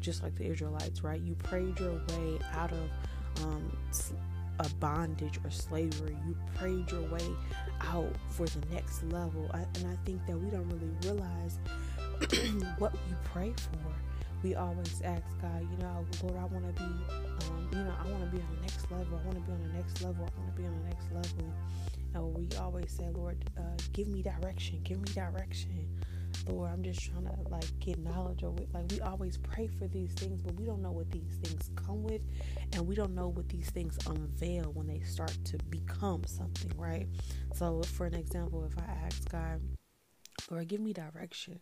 just 0.00 0.22
like 0.22 0.36
the 0.36 0.44
Israelites, 0.44 1.02
right? 1.02 1.20
You 1.20 1.34
prayed 1.34 1.78
your 1.80 1.94
way 1.94 2.38
out 2.52 2.70
of 2.72 3.44
um, 3.44 3.76
a 4.58 4.68
bondage 4.80 5.38
or 5.44 5.50
slavery. 5.50 6.16
You 6.26 6.36
prayed 6.54 6.90
your 6.90 7.02
way 7.10 7.28
out 7.80 8.14
for 8.28 8.46
the 8.46 8.60
next 8.72 9.02
level. 9.04 9.50
I, 9.52 9.60
and 9.76 9.86
I 9.86 9.96
think 10.04 10.24
that 10.26 10.38
we 10.38 10.50
don't 10.50 10.68
really 10.68 10.92
realize 11.02 11.58
what 12.78 12.92
we 12.92 13.14
pray 13.24 13.54
for. 13.56 13.92
We 14.42 14.56
always 14.56 15.00
ask 15.04 15.22
God, 15.40 15.66
you 15.70 15.78
know, 15.78 16.04
Lord, 16.22 16.36
I 16.36 16.44
want 16.46 16.76
to 16.76 16.82
be, 16.82 16.88
um, 16.88 17.68
you 17.72 17.78
know, 17.78 17.94
I 17.98 18.08
want 18.10 18.24
to 18.24 18.36
be 18.36 18.42
on 18.42 18.48
the 18.56 18.60
next 18.62 18.90
level. 18.90 19.20
I 19.22 19.26
want 19.26 19.36
to 19.36 19.42
be 19.42 19.52
on 19.52 19.62
the 19.62 19.74
next 19.78 20.02
level. 20.02 20.26
I 20.26 20.40
want 20.40 20.54
to 20.56 20.60
be 20.60 20.66
on 20.66 20.74
the 20.82 20.88
next 20.88 21.12
level. 21.12 21.52
And 22.14 22.36
we 22.36 22.48
always 22.58 22.90
say, 22.90 23.08
Lord, 23.14 23.38
uh, 23.56 23.62
give 23.92 24.08
me 24.08 24.22
direction. 24.22 24.80
Give 24.82 24.98
me 24.98 25.12
direction. 25.14 25.88
Lord, 26.48 26.70
I'm 26.72 26.82
just 26.82 27.00
trying 27.00 27.24
to 27.24 27.48
like 27.50 27.64
get 27.78 27.98
knowledge 27.98 28.42
it. 28.42 28.68
Like 28.72 28.90
we 28.90 29.00
always 29.00 29.36
pray 29.38 29.68
for 29.78 29.86
these 29.86 30.12
things, 30.12 30.42
but 30.42 30.54
we 30.54 30.64
don't 30.64 30.82
know 30.82 30.90
what 30.90 31.10
these 31.10 31.38
things 31.42 31.70
come 31.76 32.02
with, 32.02 32.22
and 32.72 32.86
we 32.86 32.94
don't 32.94 33.14
know 33.14 33.28
what 33.28 33.48
these 33.48 33.70
things 33.70 33.96
unveil 34.06 34.72
when 34.72 34.86
they 34.86 35.00
start 35.00 35.36
to 35.44 35.58
become 35.70 36.22
something, 36.26 36.72
right? 36.76 37.06
So, 37.54 37.82
for 37.82 38.06
an 38.06 38.14
example, 38.14 38.64
if 38.64 38.76
I 38.78 38.90
ask 39.06 39.30
God, 39.30 39.60
Lord, 40.50 40.68
give 40.68 40.80
me 40.80 40.92
direction, 40.92 41.60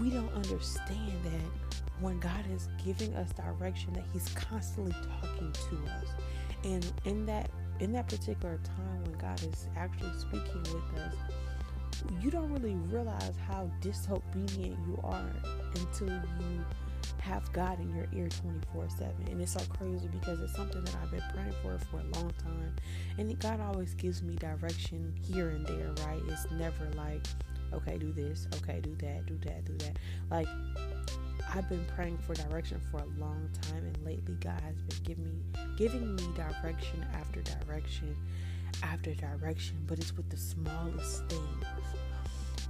we 0.00 0.10
don't 0.10 0.32
understand 0.32 1.12
that 1.24 1.82
when 2.00 2.18
God 2.18 2.44
is 2.52 2.68
giving 2.84 3.14
us 3.14 3.30
direction, 3.32 3.92
that 3.94 4.04
He's 4.12 4.28
constantly 4.30 4.94
talking 5.20 5.52
to 5.52 5.92
us, 5.92 6.08
and 6.64 6.92
in 7.04 7.26
that 7.26 7.50
in 7.80 7.92
that 7.92 8.08
particular 8.08 8.58
time 8.64 9.02
when 9.02 9.18
God 9.18 9.42
is 9.42 9.66
actually 9.76 10.16
speaking 10.18 10.62
with 10.62 11.00
us 11.00 11.14
you 12.20 12.30
don't 12.30 12.52
really 12.52 12.74
realize 12.74 13.34
how 13.48 13.70
disobedient 13.80 14.78
you 14.86 14.98
are 15.04 15.32
until 15.76 16.08
you 16.08 16.64
have 17.18 17.50
God 17.52 17.80
in 17.80 17.94
your 17.94 18.06
ear 18.12 18.28
24 18.28 18.88
7. 18.90 19.14
And 19.30 19.40
it's 19.40 19.52
so 19.52 19.60
crazy 19.76 20.08
because 20.08 20.40
it's 20.40 20.54
something 20.54 20.82
that 20.84 20.94
I've 21.02 21.10
been 21.10 21.22
praying 21.32 21.54
for 21.62 21.78
for 21.86 22.00
a 22.00 22.18
long 22.18 22.32
time. 22.42 22.74
And 23.18 23.38
God 23.38 23.60
always 23.60 23.94
gives 23.94 24.22
me 24.22 24.34
direction 24.36 25.14
here 25.22 25.50
and 25.50 25.66
there, 25.66 25.92
right? 26.06 26.20
It's 26.28 26.50
never 26.52 26.90
like, 26.96 27.26
okay, 27.72 27.98
do 27.98 28.12
this, 28.12 28.48
okay, 28.56 28.80
do 28.80 28.94
that, 28.96 29.26
do 29.26 29.38
that, 29.44 29.64
do 29.64 29.76
that. 29.78 29.98
Like, 30.30 30.48
I've 31.54 31.68
been 31.68 31.84
praying 31.94 32.18
for 32.18 32.34
direction 32.34 32.80
for 32.90 32.98
a 32.98 33.20
long 33.20 33.48
time, 33.62 33.84
and 33.84 33.98
lately 34.04 34.36
God 34.40 34.60
has 34.60 34.76
been 34.82 35.04
giving 35.04 35.24
me 35.24 35.42
giving 35.76 36.14
me 36.14 36.22
direction 36.34 37.06
after 37.14 37.42
direction 37.42 38.16
after 38.82 39.14
direction, 39.14 39.78
but 39.86 39.98
it's 39.98 40.16
with 40.16 40.28
the 40.28 40.36
smallest 40.36 41.24
things. 41.28 41.64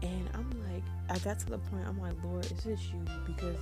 And 0.02 0.28
I'm 0.34 0.50
like, 0.72 0.82
I 1.08 1.18
got 1.20 1.38
to 1.40 1.46
the 1.46 1.58
point, 1.58 1.86
I'm 1.86 2.00
like, 2.00 2.14
Lord, 2.24 2.44
is 2.46 2.64
this 2.64 2.80
you? 2.92 3.04
Because 3.24 3.56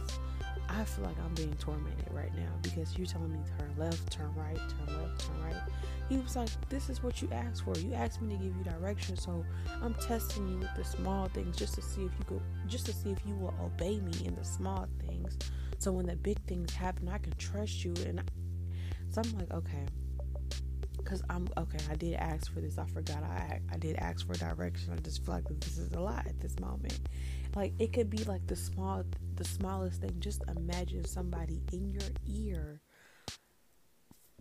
I 0.71 0.85
feel 0.85 1.05
like 1.05 1.19
I'm 1.25 1.35
being 1.35 1.55
tormented 1.59 2.07
right 2.13 2.35
now 2.37 2.51
because 2.63 2.97
you're 2.97 3.07
telling 3.07 3.33
me 3.33 3.41
turn 3.59 3.75
left, 3.77 4.11
turn 4.11 4.33
right, 4.37 4.57
turn 4.57 5.01
left, 5.01 5.27
turn 5.27 5.43
right. 5.43 5.63
He 6.09 6.17
was 6.17 6.37
like, 6.37 6.49
This 6.69 6.89
is 6.89 7.03
what 7.03 7.21
you 7.21 7.29
asked 7.33 7.65
for. 7.65 7.77
You 7.79 7.93
asked 7.95 8.23
me 8.23 8.37
to 8.37 8.43
give 8.43 8.57
you 8.57 8.65
direction, 8.65 9.17
so 9.17 9.45
I'm 9.83 9.95
testing 9.95 10.49
you 10.49 10.59
with 10.59 10.75
the 10.77 10.85
small 10.85 11.29
things 11.29 11.57
just 11.57 11.75
to 11.75 11.83
see 11.83 12.03
if 12.03 12.13
you 12.19 12.25
go 12.29 12.43
just 12.69 12.87
to 12.87 12.93
see 12.93 13.11
if 13.11 13.19
you 13.27 13.35
will 13.35 13.55
obey 13.63 14.01
me 14.01 14.13
in 14.25 14.35
the 14.37 14.45
small 14.45 14.87
things. 15.07 15.37
So 15.79 15.93
when 15.93 16.07
the 16.07 16.17
big 16.17 16.39
things 16.47 16.73
happen, 16.73 17.09
I 17.09 17.19
can 17.19 17.33
trust 17.37 17.85
you. 17.85 17.95
And 18.07 18.21
I, 18.21 18.23
so 19.09 19.23
I'm 19.25 19.39
like, 19.39 19.51
okay, 19.53 19.87
because 21.03 21.23
I'm 21.29 21.49
okay. 21.57 21.79
I 21.91 21.95
did 21.95 22.15
ask 22.15 22.53
for 22.53 22.61
this. 22.61 22.79
I 22.79 22.87
forgot. 22.87 23.23
I 23.23 23.61
I 23.73 23.77
did 23.77 23.97
ask 23.97 24.27
for 24.27 24.35
direction. 24.35 24.93
I 24.93 25.01
just 25.01 25.25
feel 25.25 25.35
like 25.35 25.45
this 25.61 25.79
is 25.79 25.93
a 25.93 26.01
lot 26.01 26.27
at 26.27 26.41
this 26.41 26.59
moment. 26.59 26.99
Like 27.55 27.73
it 27.79 27.93
could 27.93 28.11
be 28.11 28.25
like 28.25 28.47
the 28.47 28.57
small, 28.57 29.05
the 29.37 29.45
smallest 29.45 30.01
thing. 30.01 30.17
Just 30.21 30.43
imagine 30.49 31.05
somebody 31.05 31.63
in 31.73 31.91
your 31.91 32.09
ear 32.27 32.81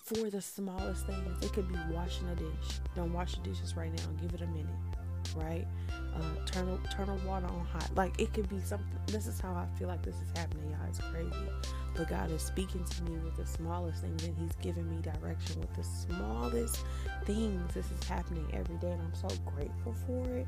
for 0.04 0.30
the 0.30 0.42
smallest 0.42 1.06
things. 1.06 1.44
It 1.44 1.54
could 1.54 1.68
be 1.68 1.78
washing 1.92 2.28
a 2.30 2.36
dish. 2.36 2.80
Don't 2.96 3.13
wash 3.13 3.36
the 3.36 3.42
dishes 3.42 3.75
right 3.75 3.92
now. 3.94 4.04
Give 4.22 4.34
it 4.34 4.42
a 4.42 4.48
minute. 4.48 4.99
Right? 5.36 5.68
Uh, 6.16 6.46
turn 6.46 6.80
turn 6.92 7.08
the 7.08 7.28
water 7.28 7.48
on 7.48 7.66
hot. 7.66 7.90
Like 7.96 8.20
it 8.20 8.34
could 8.34 8.50
be 8.50 8.60
something. 8.60 8.88
This 9.08 9.28
is 9.28 9.40
how 9.40 9.54
I 9.54 9.66
feel 9.78 9.88
like 9.88 10.02
this 10.04 10.16
is 10.16 10.38
happening, 10.38 10.72
y'all. 10.72 10.88
It's 10.90 11.00
crazy. 11.00 11.50
But 11.96 12.08
God 12.08 12.32
is 12.32 12.42
speaking 12.42 12.84
to 12.84 13.04
me 13.04 13.18
with 13.18 13.36
the 13.36 13.46
smallest 13.46 14.02
things, 14.02 14.24
and 14.24 14.38
He's 14.38 14.56
giving 14.62 14.90
me 14.90 15.02
direction 15.02 15.60
with 15.60 15.76
the 15.76 15.84
smallest 15.84 16.84
things. 17.26 17.74
This 17.74 17.86
is 17.92 18.08
happening 18.08 18.48
every 18.54 18.76
day, 18.78 18.92
and 18.92 19.02
I'm 19.02 19.14
so 19.14 19.28
grateful 19.56 19.94
for 20.06 20.26
it. 20.36 20.48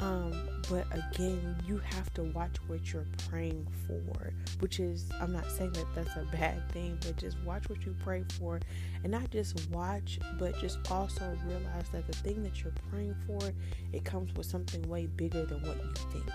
Um, 0.00 0.32
but 0.70 0.86
again, 0.92 1.56
you 1.66 1.78
have 1.78 2.12
to 2.14 2.22
watch 2.22 2.56
what 2.68 2.92
you're 2.92 3.06
praying 3.28 3.66
for, 3.86 4.32
which 4.60 4.78
is, 4.78 5.06
I'm 5.20 5.32
not 5.32 5.50
saying 5.50 5.72
that 5.72 5.86
that's 5.94 6.16
a 6.16 6.24
bad 6.36 6.70
thing, 6.70 6.98
but 7.00 7.16
just 7.16 7.36
watch 7.40 7.68
what 7.68 7.84
you 7.84 7.96
pray 8.04 8.24
for 8.38 8.60
and 9.02 9.10
not 9.10 9.30
just 9.30 9.68
watch, 9.70 10.20
but 10.38 10.58
just 10.60 10.78
also 10.90 11.36
realize 11.46 11.88
that 11.92 12.06
the 12.06 12.12
thing 12.12 12.42
that 12.44 12.62
you're 12.62 12.74
praying 12.90 13.16
for, 13.26 13.52
it 13.92 14.04
comes 14.04 14.32
with 14.34 14.46
something 14.46 14.88
way 14.88 15.06
bigger 15.06 15.44
than 15.44 15.62
what 15.62 15.76
you 15.76 15.92
think 16.12 16.30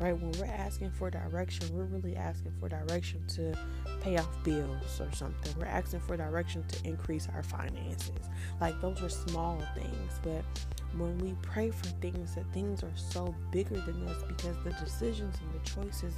right? 0.00 0.16
When 0.16 0.32
we're 0.32 0.52
asking 0.52 0.90
for 0.92 1.10
direction, 1.10 1.68
we're 1.76 1.84
really 1.84 2.16
asking 2.16 2.52
for 2.60 2.68
direction 2.68 3.24
to 3.34 3.54
pay 4.00 4.16
off 4.16 4.28
bills 4.42 5.00
or 5.00 5.10
something. 5.12 5.52
We're 5.58 5.66
asking 5.66 6.00
for 6.00 6.16
direction 6.16 6.64
to 6.68 6.86
increase 6.86 7.28
our 7.34 7.42
finances. 7.42 8.10
Like 8.60 8.80
those 8.80 9.02
are 9.02 9.08
small 9.08 9.62
things, 9.74 10.20
but 10.22 10.44
when 10.96 11.18
we 11.18 11.34
pray 11.42 11.70
for 11.70 11.86
things 12.00 12.34
that 12.34 12.44
things 12.52 12.82
are 12.82 12.96
so 12.96 13.34
bigger 13.52 13.80
than 13.80 14.06
us 14.08 14.22
because 14.26 14.56
the 14.64 14.70
decisions 14.84 15.36
and 15.40 15.52
the 15.52 15.68
choices 15.68 16.14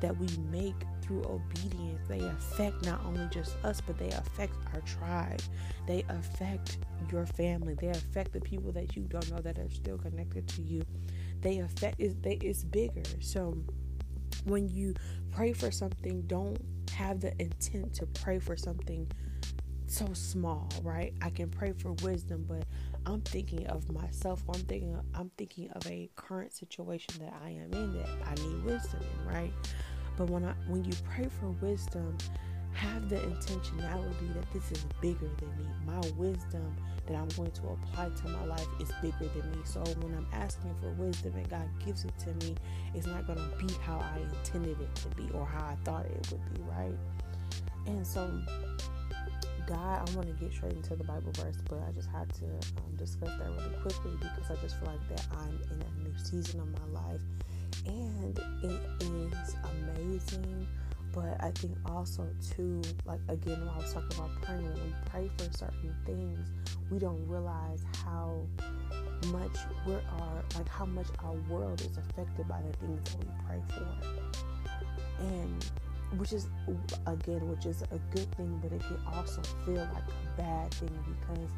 that 0.00 0.16
we 0.16 0.26
make 0.50 0.74
through 1.00 1.22
obedience, 1.24 2.00
they 2.08 2.18
affect 2.18 2.84
not 2.84 3.04
only 3.04 3.26
just 3.30 3.56
us, 3.64 3.80
but 3.80 3.96
they 3.98 4.10
affect 4.10 4.54
our 4.74 4.80
tribe. 4.80 5.40
They 5.86 6.04
affect 6.08 6.78
your 7.10 7.24
family. 7.24 7.74
They 7.74 7.88
affect 7.88 8.32
the 8.32 8.40
people 8.40 8.72
that 8.72 8.96
you 8.96 9.02
don't 9.02 9.30
know 9.30 9.40
that 9.40 9.58
are 9.58 9.70
still 9.70 9.98
connected 9.98 10.48
to 10.48 10.62
you. 10.62 10.82
They 11.40 11.58
affect 11.58 11.96
it's 12.00 12.64
bigger. 12.64 13.02
So 13.20 13.56
when 14.44 14.68
you 14.68 14.94
pray 15.30 15.52
for 15.52 15.70
something, 15.70 16.22
don't 16.22 16.60
have 16.92 17.20
the 17.20 17.32
intent 17.40 17.94
to 17.94 18.06
pray 18.06 18.38
for 18.38 18.56
something 18.56 19.10
so 19.86 20.06
small, 20.14 20.68
right? 20.82 21.12
I 21.20 21.30
can 21.30 21.50
pray 21.50 21.72
for 21.72 21.92
wisdom, 22.02 22.46
but 22.48 22.64
I'm 23.04 23.20
thinking 23.20 23.66
of 23.66 23.90
myself. 23.92 24.42
I'm 24.48 24.60
thinking 24.62 24.98
I'm 25.14 25.30
thinking 25.36 25.70
of 25.70 25.86
a 25.86 26.10
current 26.16 26.52
situation 26.52 27.14
that 27.20 27.34
I 27.44 27.50
am 27.50 27.72
in 27.72 27.92
that 27.98 28.08
I 28.24 28.34
need 28.34 28.64
wisdom 28.64 29.00
in, 29.02 29.26
right? 29.26 29.52
But 30.16 30.30
when 30.30 30.44
I 30.44 30.54
when 30.68 30.84
you 30.84 30.92
pray 31.04 31.28
for 31.40 31.50
wisdom, 31.64 32.16
have 32.74 33.08
the 33.08 33.16
intentionality 33.16 34.34
that 34.34 34.50
this 34.52 34.70
is 34.72 34.84
bigger 35.00 35.30
than 35.38 35.48
me. 35.58 35.66
My 35.86 36.00
wisdom 36.16 36.74
that 37.06 37.16
I'm 37.16 37.28
going 37.28 37.50
to 37.50 37.62
apply 37.68 38.10
to 38.10 38.28
my 38.28 38.44
life 38.44 38.66
is 38.80 38.90
bigger 39.00 39.28
than 39.34 39.50
me. 39.52 39.58
So 39.64 39.80
when 40.00 40.14
I'm 40.14 40.26
asking 40.32 40.74
for 40.80 40.90
wisdom 40.92 41.34
and 41.36 41.48
God 41.48 41.68
gives 41.84 42.04
it 42.04 42.12
to 42.20 42.46
me, 42.46 42.56
it's 42.94 43.06
not 43.06 43.26
going 43.26 43.38
to 43.38 43.56
be 43.56 43.72
how 43.84 43.98
I 43.98 44.18
intended 44.20 44.80
it 44.80 44.94
to 44.96 45.08
be 45.08 45.28
or 45.34 45.44
how 45.44 45.66
I 45.66 45.76
thought 45.84 46.06
it 46.06 46.28
would 46.30 46.54
be, 46.54 46.62
right? 46.62 46.96
And 47.86 48.06
so 48.06 48.30
God, 49.66 50.08
I 50.08 50.16
want 50.16 50.26
to 50.26 50.44
get 50.44 50.52
straight 50.52 50.72
into 50.72 50.96
the 50.96 51.04
Bible 51.04 51.32
verse, 51.34 51.56
but 51.68 51.78
I 51.86 51.92
just 51.92 52.08
had 52.10 52.32
to 52.34 52.44
um, 52.44 52.96
discuss 52.96 53.28
that 53.38 53.48
really 53.58 53.76
quickly 53.80 54.12
because 54.20 54.50
I 54.50 54.60
just 54.60 54.78
feel 54.78 54.88
like 54.88 55.08
that 55.08 55.26
I'm 55.32 55.60
in 55.70 55.82
a 55.82 56.08
new 56.08 56.18
season 56.18 56.60
of 56.60 56.68
my 56.72 57.00
life 57.00 57.20
and 57.86 58.38
it 58.62 58.80
is 59.02 59.56
amazing. 59.64 60.66
But 61.12 61.36
I 61.44 61.50
think 61.50 61.76
also 61.86 62.26
too, 62.54 62.80
like 63.04 63.20
again, 63.28 63.60
when 63.60 63.68
I 63.68 63.76
was 63.76 63.92
talking 63.92 64.18
about 64.18 64.42
praying, 64.42 64.64
when 64.64 64.74
we 64.74 64.94
pray 65.06 65.30
for 65.36 65.44
certain 65.56 65.94
things, 66.06 66.50
we 66.90 66.98
don't 66.98 67.26
realize 67.26 67.84
how 68.04 68.40
much 69.30 69.56
we 69.86 69.94
are 69.94 70.42
like 70.56 70.68
how 70.68 70.84
much 70.84 71.06
our 71.22 71.34
world 71.48 71.80
is 71.80 71.96
affected 71.96 72.48
by 72.48 72.60
the 72.62 72.76
things 72.78 73.10
that 73.10 73.18
we 73.18 73.30
pray 73.46 73.62
for. 73.68 75.24
And 75.24 75.64
which 76.18 76.32
is 76.32 76.48
again, 77.06 77.48
which 77.48 77.66
is 77.66 77.82
a 77.82 77.98
good 78.14 78.30
thing, 78.36 78.58
but 78.62 78.72
it 78.72 78.80
can 78.80 78.98
also 79.14 79.42
feel 79.64 79.86
like 79.94 80.04
a 80.08 80.36
bad 80.36 80.74
thing 80.74 80.90
because 81.06 81.50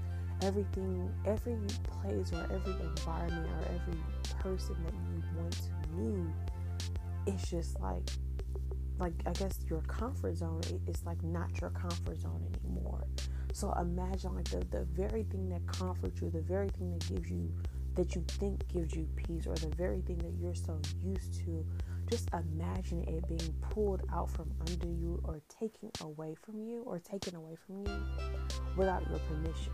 everything, 0.43 1.11
every 1.25 1.57
place 2.03 2.33
or 2.33 2.43
every 2.53 2.73
environment 2.73 3.51
or 3.51 3.75
every 3.75 4.01
person 4.41 4.77
that 4.85 4.93
you 4.93 5.23
once 5.43 5.71
knew, 5.95 6.33
it's 7.27 7.51
just 7.51 7.81
like, 7.81 8.03
like 8.99 9.15
I 9.27 9.33
guess 9.33 9.59
your 9.69 9.81
comfort 9.83 10.37
zone 10.37 10.63
is 10.87 11.05
like 11.05 11.23
not 11.23 11.61
your 11.61 11.71
comfort 11.71 12.21
zone 12.21 12.47
anymore. 12.65 13.07
So 13.53 13.73
imagine 13.81 14.35
like 14.35 14.49
the, 14.49 14.65
the 14.71 14.85
very 14.85 15.25
thing 15.25 15.49
that 15.51 15.67
comforts 15.67 16.21
you, 16.21 16.31
the 16.31 16.41
very 16.41 16.69
thing 16.69 16.91
that 16.91 17.09
gives 17.09 17.31
you 17.31 17.53
that 17.95 18.15
you 18.17 18.25
think 18.27 18.67
gives 18.73 18.95
you 18.95 19.09
peace, 19.17 19.47
or 19.47 19.55
the 19.55 19.73
very 19.77 20.01
thing 20.01 20.19
that 20.19 20.33
you're 20.41 20.55
so 20.55 20.81
used 21.01 21.35
to 21.45 21.65
just 22.11 22.29
imagine 22.33 23.03
it 23.05 23.27
being 23.29 23.55
pulled 23.61 24.03
out 24.13 24.31
from 24.31 24.51
under 24.69 24.89
you 24.89 25.21
or 25.25 25.41
taken 25.49 25.91
away 26.01 26.35
from 26.35 26.61
you 26.61 26.83
or 26.87 26.99
taken 26.99 27.35
away 27.37 27.57
from 27.67 27.87
you 27.87 28.03
without 28.77 29.09
your 29.09 29.19
permission. 29.21 29.73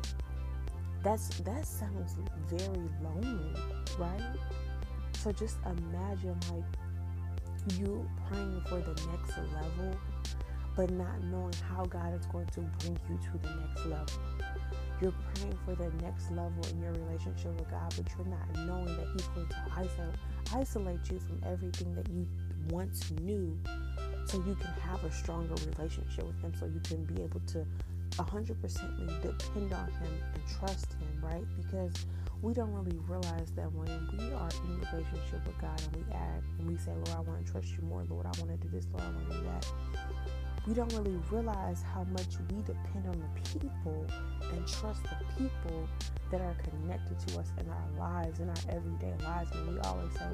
That's 1.02 1.28
that 1.40 1.66
sounds 1.66 2.16
very 2.48 2.88
lonely, 3.02 3.54
right? 3.98 4.36
So 5.14 5.32
just 5.32 5.58
imagine 5.64 6.38
like 6.52 6.64
you 7.78 8.08
praying 8.28 8.62
for 8.68 8.80
the 8.80 8.94
next 9.10 9.36
level, 9.38 9.96
but 10.76 10.90
not 10.90 11.22
knowing 11.24 11.54
how 11.68 11.84
God 11.84 12.14
is 12.14 12.26
going 12.26 12.46
to 12.46 12.60
bring 12.60 12.98
you 13.08 13.18
to 13.18 13.38
the 13.38 13.54
next 13.54 13.86
level. 13.86 14.06
You're 15.00 15.14
praying 15.34 15.58
for 15.64 15.74
the 15.74 15.90
next 16.02 16.30
level 16.30 16.62
in 16.70 16.80
your 16.82 16.92
relationship 16.92 17.58
with 17.58 17.70
God, 17.70 17.94
but 17.96 18.06
you're 18.16 18.26
not 18.26 18.66
knowing 18.66 18.96
that 18.96 19.08
He's 19.14 19.26
going 19.28 19.48
to 19.48 19.56
isolate 19.76 20.16
isolate 20.54 21.10
you 21.10 21.18
from 21.20 21.40
everything 21.46 21.94
that 21.94 22.08
you 22.10 22.26
once 22.70 23.10
knew 23.22 23.56
so 24.26 24.38
you 24.46 24.54
can 24.56 24.72
have 24.82 25.02
a 25.04 25.12
stronger 25.12 25.54
relationship 25.76 26.24
with 26.24 26.40
him 26.42 26.52
so 26.58 26.66
you 26.66 26.80
can 26.80 27.04
be 27.04 27.22
able 27.22 27.40
to 27.40 27.64
100% 28.24 29.22
depend 29.22 29.72
on 29.72 29.90
him 29.92 30.12
and 30.34 30.42
trust 30.58 30.92
him 30.94 31.10
right? 31.22 31.44
Because 31.56 32.06
we 32.42 32.54
don't 32.54 32.72
really 32.72 32.98
realize 33.06 33.50
that 33.56 33.70
when 33.72 33.88
we 34.18 34.32
are 34.32 34.48
in 34.64 34.78
relationship 34.78 35.46
with 35.46 35.58
God 35.60 35.80
and 35.82 35.96
we 35.96 36.12
act 36.12 36.44
and 36.58 36.68
we 36.68 36.76
say 36.76 36.92
Lord 36.92 37.16
I 37.16 37.20
want 37.20 37.44
to 37.44 37.52
trust 37.52 37.68
you 37.68 37.82
more. 37.82 38.04
Lord 38.08 38.26
I 38.26 38.32
want 38.40 38.50
to 38.50 38.56
do 38.56 38.68
this. 38.72 38.86
Lord 38.92 39.04
I 39.04 39.10
want 39.10 39.30
to 39.30 39.36
do 39.36 39.44
that. 39.44 39.66
We 40.66 40.74
don't 40.74 40.92
really 40.92 41.18
realize 41.30 41.82
how 41.82 42.04
much 42.04 42.36
we 42.50 42.62
depend 42.62 43.06
on 43.06 43.18
the 43.18 43.58
people 43.58 44.06
and 44.52 44.66
trust 44.66 45.02
the 45.04 45.16
people 45.38 45.88
that 46.30 46.40
are 46.40 46.54
connected 46.62 47.18
to 47.28 47.40
us 47.40 47.50
in 47.58 47.66
our 47.68 47.98
lives, 47.98 48.40
in 48.40 48.48
our 48.48 48.54
everyday 48.68 49.14
lives. 49.24 49.50
And 49.52 49.74
we 49.74 49.80
always 49.80 50.12
say, 50.12 50.28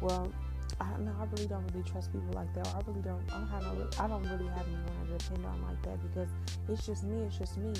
well, 0.00 0.32
I 0.80 0.90
don't 0.90 1.04
know, 1.04 1.14
I 1.20 1.24
really 1.24 1.46
don't 1.46 1.66
really 1.72 1.88
trust 1.88 2.12
people 2.12 2.32
like 2.34 2.52
that. 2.54 2.66
Or 2.68 2.76
I 2.76 2.80
really 2.86 3.02
don't, 3.02 3.22
I 3.32 3.38
don't 3.38 3.48
have 3.48 3.62
no, 3.64 3.88
I 3.98 4.08
don't 4.08 4.22
really 4.24 4.46
have 4.48 4.66
anyone 4.66 5.06
to 5.06 5.18
depend 5.18 5.46
on 5.46 5.62
like 5.62 5.82
that 5.82 6.00
because 6.02 6.28
it's 6.68 6.86
just 6.86 7.04
me, 7.04 7.22
it's 7.22 7.38
just 7.38 7.56
me. 7.58 7.72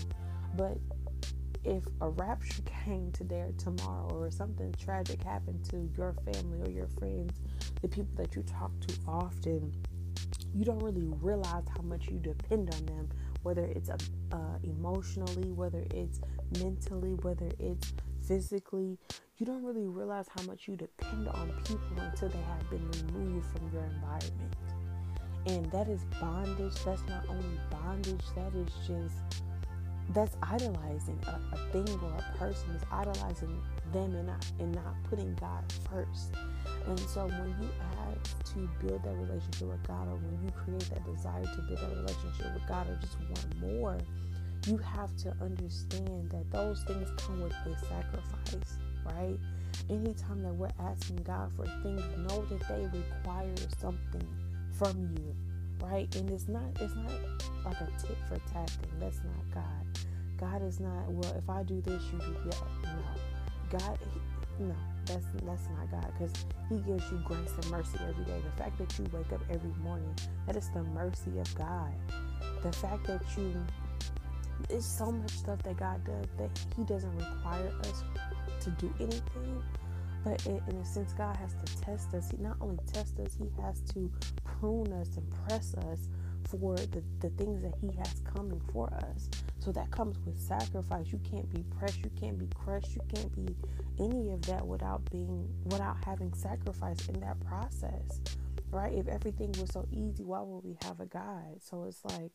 But 0.57 0.79
if 1.65 1.85
a 2.01 2.09
rapture 2.09 2.63
came 2.85 3.13
today 3.13 3.41
or 3.41 3.53
tomorrow 3.59 4.09
or 4.15 4.31
something 4.31 4.75
tragic 4.79 5.23
happened 5.23 5.65
to 5.71 5.89
your 5.97 6.15
family 6.33 6.61
or 6.63 6.71
your 6.71 6.89
friends, 6.99 7.41
the 7.83 7.89
people 7.89 8.11
that 8.17 8.35
you 8.35 8.43
talk 8.43 8.73
to 8.87 8.95
often, 9.07 9.73
you 10.55 10.65
don't 10.65 10.83
really 10.83 11.07
realize 11.21 11.65
how 11.77 11.83
much 11.83 12.09
you 12.09 12.19
depend 12.19 12.75
on 12.75 12.87
them, 12.87 13.09
whether 13.43 13.65
it's 13.65 13.91
uh, 13.91 14.37
emotionally, 14.63 15.53
whether 15.53 15.85
it's 15.95 16.21
mentally, 16.59 17.15
whether 17.23 17.51
it's 17.59 17.93
physically. 18.29 18.99
You 19.38 19.47
don't 19.47 19.64
really 19.64 19.87
realize 19.87 20.27
how 20.37 20.45
much 20.45 20.69
you 20.69 20.77
depend 20.77 21.29
on 21.29 21.51
people 21.64 21.99
until 21.99 22.29
they 22.29 22.43
have 22.43 22.71
been 22.71 22.88
removed 22.91 23.47
from 23.47 23.73
your 23.73 23.83
environment. 23.85 24.55
And 25.47 25.71
that 25.73 25.88
is 25.88 26.05
bondage. 26.21 26.75
That's 26.85 27.03
not 27.09 27.27
only 27.29 27.59
bondage, 27.71 28.25
that 28.37 28.55
is 28.55 28.69
just 28.87 29.43
that's 30.14 30.37
idolizing 30.43 31.19
a, 31.27 31.55
a, 31.55 31.59
thing 31.71 31.87
or 32.01 32.17
a 32.17 32.38
person 32.38 32.71
is 32.71 32.83
idolizing 32.91 33.61
them 33.93 34.14
and 34.14 34.27
not 34.27 34.47
and 34.59 34.75
not 34.75 34.95
putting 35.09 35.35
God 35.35 35.62
first. 35.91 36.33
And 36.87 36.99
so 37.01 37.27
when 37.27 37.55
you 37.61 37.69
ask 38.09 38.55
to 38.55 38.69
build 38.81 39.03
that 39.05 39.14
relationship 39.14 39.69
with 39.69 39.87
God 39.87 40.09
or 40.09 40.17
when 40.17 40.43
you 40.43 40.51
create 40.53 40.88
that 40.91 41.05
desire 41.05 41.43
to 41.43 41.62
build 41.62 41.79
that 41.79 41.91
relationship 41.91 42.55
with 42.55 42.67
God 42.67 42.88
or 42.88 42.99
just 43.03 43.19
want 43.21 43.61
more, 43.61 43.99
you 44.66 44.77
have 44.79 45.14
to 45.16 45.35
understand 45.40 46.31
that 46.31 46.51
those 46.51 46.83
things 46.85 47.09
come 47.16 47.40
with 47.42 47.53
a 47.53 47.79
sacrifice, 47.87 48.79
right? 49.05 49.38
Anytime 49.90 50.42
that 50.42 50.55
we're 50.55 50.71
asking 50.81 51.16
God 51.18 51.53
for 51.57 51.64
things, 51.83 52.03
know 52.18 52.44
that 52.47 52.68
they 52.68 52.99
require 52.99 53.55
something 53.81 54.27
from 54.79 55.11
you 55.16 55.35
right? 55.83 56.12
And 56.16 56.31
it's 56.31 56.49
not 56.49 56.64
it's 56.81 56.94
not 56.94 57.12
like 57.64 57.81
a 57.81 57.87
tit 58.01 58.16
for 58.29 58.38
tat 58.53 58.71
thing. 58.71 58.90
That's 59.01 59.18
not 59.18 59.55
God. 59.55 59.99
God 60.38 60.62
is 60.62 60.81
not 60.81 61.09
well. 61.09 61.35
If 61.37 61.49
I 61.49 61.62
do 61.62 61.81
this, 61.81 62.03
you 62.12 62.18
do 62.18 62.37
that. 62.51 62.62
No, 62.85 63.79
God, 63.79 63.99
no, 64.59 64.75
that's 65.07 65.27
that's 65.44 65.68
not 65.77 65.90
God 65.90 66.12
because 66.18 66.33
He 66.68 66.79
gives 66.79 67.05
you 67.11 67.21
grace 67.25 67.53
and 67.61 67.71
mercy 67.71 67.99
every 68.09 68.25
day. 68.25 68.40
The 68.44 68.62
fact 68.62 68.79
that 68.79 68.99
you 68.99 69.07
wake 69.12 69.33
up 69.33 69.40
every 69.51 69.73
morning, 69.83 70.14
that 70.47 70.57
is 70.57 70.71
the 70.71 70.83
mercy 70.83 71.38
of 71.38 71.55
God. 71.57 71.92
The 72.62 72.73
fact 72.73 73.07
that 73.07 73.23
you 73.37 73.55
it's 74.68 74.87
so 74.87 75.11
much 75.11 75.31
stuff 75.31 75.62
that 75.62 75.77
God 75.77 76.05
does 76.05 76.27
that 76.38 76.51
He 76.77 76.85
doesn't 76.85 77.16
require 77.16 77.73
us 77.81 78.05
to 78.61 78.71
do 78.71 78.92
anything. 79.01 79.62
But 80.25 80.44
in, 80.47 80.61
in 80.68 80.77
a 80.77 80.85
sense, 80.85 81.12
God 81.12 81.37
has 81.37 81.55
to 81.55 81.81
test 81.81 82.12
us. 82.14 82.31
He 82.31 82.37
not 82.38 82.57
only 82.61 82.79
tests 82.92 83.18
us, 83.21 83.37
He 83.38 83.49
has 83.62 83.81
to 83.92 84.11
prune 84.44 84.92
us 84.92 85.16
and 85.16 85.31
press 85.47 85.75
us 85.75 86.09
for 86.49 86.75
the, 86.77 87.03
the 87.21 87.31
things 87.31 87.62
that 87.62 87.75
He 87.81 87.97
has 87.97 88.23
coming 88.35 88.61
for 88.73 88.92
us. 88.94 89.29
So 89.59 89.73
that 89.73 89.90
comes 89.90 90.16
with 90.25 90.40
sacrifice. 90.40 91.07
You 91.12 91.21
can't 91.31 91.49
be 91.53 91.62
pressed, 91.79 91.99
you 91.99 92.11
can't 92.18 92.38
be 92.38 92.49
crushed, 92.55 92.94
you 92.94 93.03
can't 93.14 93.35
be 93.35 93.55
any 93.99 94.31
of 94.31 94.42
that 94.42 94.66
without 94.66 95.09
being 95.11 95.49
without 95.64 95.97
having 96.05 96.33
sacrifice 96.33 97.09
in 97.09 97.21
that 97.21 97.38
process. 97.40 98.21
Right? 98.71 98.92
If 98.94 99.09
everything 99.09 99.53
was 99.59 99.71
so 99.71 99.87
easy, 99.92 100.25
why 100.25 100.42
would 100.42 100.64
we 100.64 100.77
have 100.83 101.01
a 101.01 101.07
God? 101.07 101.61
So 101.61 101.85
it's 101.85 102.05
like 102.05 102.33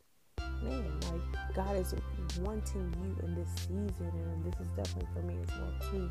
man, 0.63 0.99
like 1.01 1.55
God 1.55 1.75
is 1.75 1.93
wanting 2.41 2.93
you 3.03 3.25
in 3.25 3.35
this 3.35 3.49
season, 3.55 4.11
and 4.11 4.43
this 4.43 4.59
is 4.59 4.67
definitely 4.75 5.07
for 5.13 5.21
me 5.21 5.35
as 5.41 5.49
well 5.59 5.73
too, 5.91 6.09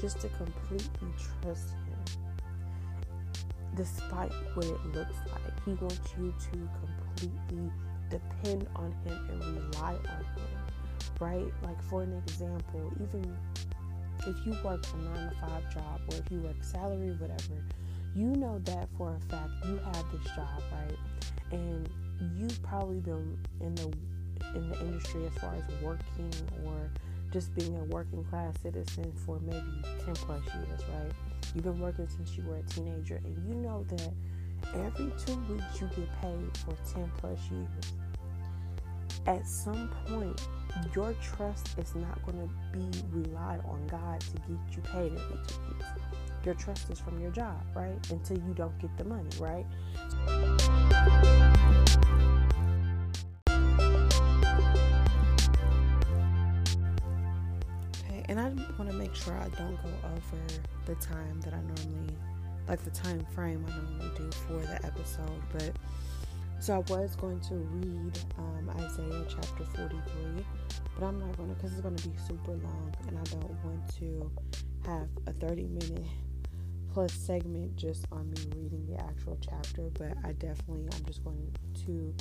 just 0.00 0.20
to 0.20 0.28
completely 0.28 1.08
trust 1.42 1.70
Him, 1.70 2.22
despite 3.74 4.32
what 4.54 4.66
it 4.66 4.86
looks 4.94 5.16
like. 5.30 5.64
He 5.64 5.72
wants 5.74 6.14
you 6.18 6.34
to 6.52 6.68
completely 6.80 7.70
depend 8.10 8.68
on 8.76 8.92
Him 9.04 9.30
and 9.30 9.40
rely 9.56 9.94
on 9.94 10.24
Him, 10.36 10.50
right? 11.20 11.52
Like 11.62 11.82
for 11.84 12.02
an 12.02 12.12
example, 12.26 12.92
even 13.02 13.36
if 14.26 14.46
you 14.46 14.56
work 14.64 14.84
a 14.92 14.96
nine 14.98 15.30
to 15.30 15.36
five 15.40 15.74
job 15.74 16.00
or 16.08 16.16
if 16.16 16.30
you 16.30 16.40
work 16.40 16.62
salary, 16.62 17.16
whatever, 17.18 17.62
you 18.14 18.26
know 18.26 18.58
that 18.64 18.88
for 18.98 19.16
a 19.16 19.20
fact 19.30 19.50
you 19.66 19.78
have 19.78 20.04
this 20.12 20.24
job, 20.36 20.62
right? 20.72 20.98
And 21.50 21.88
you've 22.36 22.62
probably 22.62 23.00
been 23.00 23.38
in 23.60 23.74
the 23.74 23.92
in 24.54 24.68
the 24.68 24.80
industry 24.80 25.24
as 25.26 25.32
far 25.40 25.54
as 25.54 25.62
working 25.82 26.32
or 26.64 26.90
just 27.32 27.54
being 27.54 27.74
a 27.76 27.84
working 27.84 28.22
class 28.24 28.54
citizen 28.62 29.12
for 29.24 29.40
maybe 29.40 29.82
10 30.04 30.14
plus 30.14 30.44
years, 30.54 30.80
right? 30.92 31.12
You've 31.54 31.64
been 31.64 31.80
working 31.80 32.06
since 32.08 32.36
you 32.36 32.44
were 32.44 32.56
a 32.56 32.62
teenager, 32.62 33.20
and 33.24 33.48
you 33.48 33.54
know 33.54 33.84
that 33.88 34.12
every 34.74 35.10
two 35.24 35.36
weeks 35.48 35.80
you 35.80 35.88
get 35.88 36.20
paid 36.20 36.56
for 36.58 36.76
10 36.92 37.10
plus 37.18 37.38
years. 37.50 37.92
At 39.26 39.46
some 39.46 39.88
point, 40.06 40.46
your 40.94 41.14
trust 41.14 41.78
is 41.78 41.94
not 41.94 42.20
going 42.26 42.38
to 42.38 42.78
be 42.78 42.86
relied 43.10 43.60
on 43.64 43.86
God 43.86 44.20
to 44.20 44.32
get 44.32 44.76
you 44.76 44.82
paid 44.82 45.12
every 45.12 45.38
two 45.46 45.60
weeks. 45.68 45.86
Your 46.44 46.54
trust 46.54 46.90
is 46.90 46.98
from 46.98 47.20
your 47.20 47.30
job, 47.30 47.62
right? 47.74 47.94
Until 48.10 48.38
you 48.38 48.52
don't 48.54 48.76
get 48.78 48.96
the 48.98 49.04
money, 49.04 49.30
right? 49.38 49.64
Okay, 58.04 58.24
and 58.28 58.40
I 58.40 58.48
want 58.78 58.90
to 58.90 58.92
make 58.92 59.14
sure 59.14 59.34
I 59.34 59.48
don't 59.56 59.76
go 59.82 59.88
over 60.04 60.42
the 60.86 60.94
time 60.96 61.40
that 61.42 61.54
I 61.54 61.60
normally, 61.60 62.16
like 62.68 62.82
the 62.84 62.90
time 62.90 63.24
frame 63.34 63.64
I 63.68 63.70
normally 63.76 64.10
do 64.16 64.30
for 64.46 64.58
the 64.60 64.84
episode, 64.84 65.42
but 65.52 65.72
so 66.60 66.74
I 66.74 66.78
was 66.78 67.16
going 67.16 67.40
to 67.40 67.54
read 67.54 68.18
um, 68.38 68.70
Isaiah 68.78 69.24
chapter 69.28 69.64
43, 69.64 70.44
but 70.96 71.04
I'm 71.04 71.18
not 71.18 71.36
going 71.36 71.48
to 71.48 71.54
because 71.56 71.72
it's 71.72 71.80
going 71.80 71.96
to 71.96 72.08
be 72.08 72.16
super 72.16 72.52
long 72.52 72.94
and 73.08 73.18
I 73.18 73.22
don't 73.24 73.50
want 73.64 73.96
to 73.98 74.30
have 74.86 75.08
a 75.26 75.32
30 75.32 75.64
minute 75.64 76.06
plus 76.92 77.12
segment 77.12 77.76
just 77.76 78.06
on 78.12 78.30
me 78.30 78.36
reading 78.56 78.86
the 78.86 79.02
actual 79.02 79.38
chapter. 79.40 79.90
But 79.98 80.12
I 80.24 80.32
definitely, 80.32 80.88
I'm 80.94 81.04
just 81.04 81.24
going 81.24 81.52
to 81.86 82.14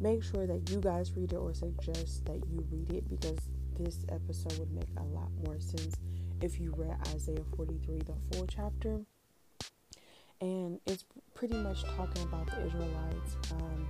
make 0.00 0.22
sure 0.22 0.46
that 0.46 0.70
you 0.70 0.80
guys 0.80 1.12
read 1.16 1.32
it 1.32 1.36
or 1.36 1.54
suggest 1.54 2.24
that 2.26 2.40
you 2.50 2.66
read 2.70 2.90
it 2.92 3.08
because 3.08 3.38
this 3.78 4.04
episode 4.10 4.58
would 4.58 4.72
make 4.72 4.88
a 4.98 5.04
lot 5.14 5.30
more 5.44 5.58
sense 5.58 5.96
if 6.40 6.60
you 6.60 6.74
read 6.76 6.96
Isaiah 7.14 7.44
43, 7.56 7.98
the 7.98 8.36
full 8.36 8.46
chapter 8.46 9.00
and 10.42 10.80
it's 10.86 11.04
pretty 11.34 11.54
much 11.54 11.84
talking 11.84 12.22
about 12.24 12.46
the 12.46 12.66
Israelites 12.66 13.36
um, 13.52 13.86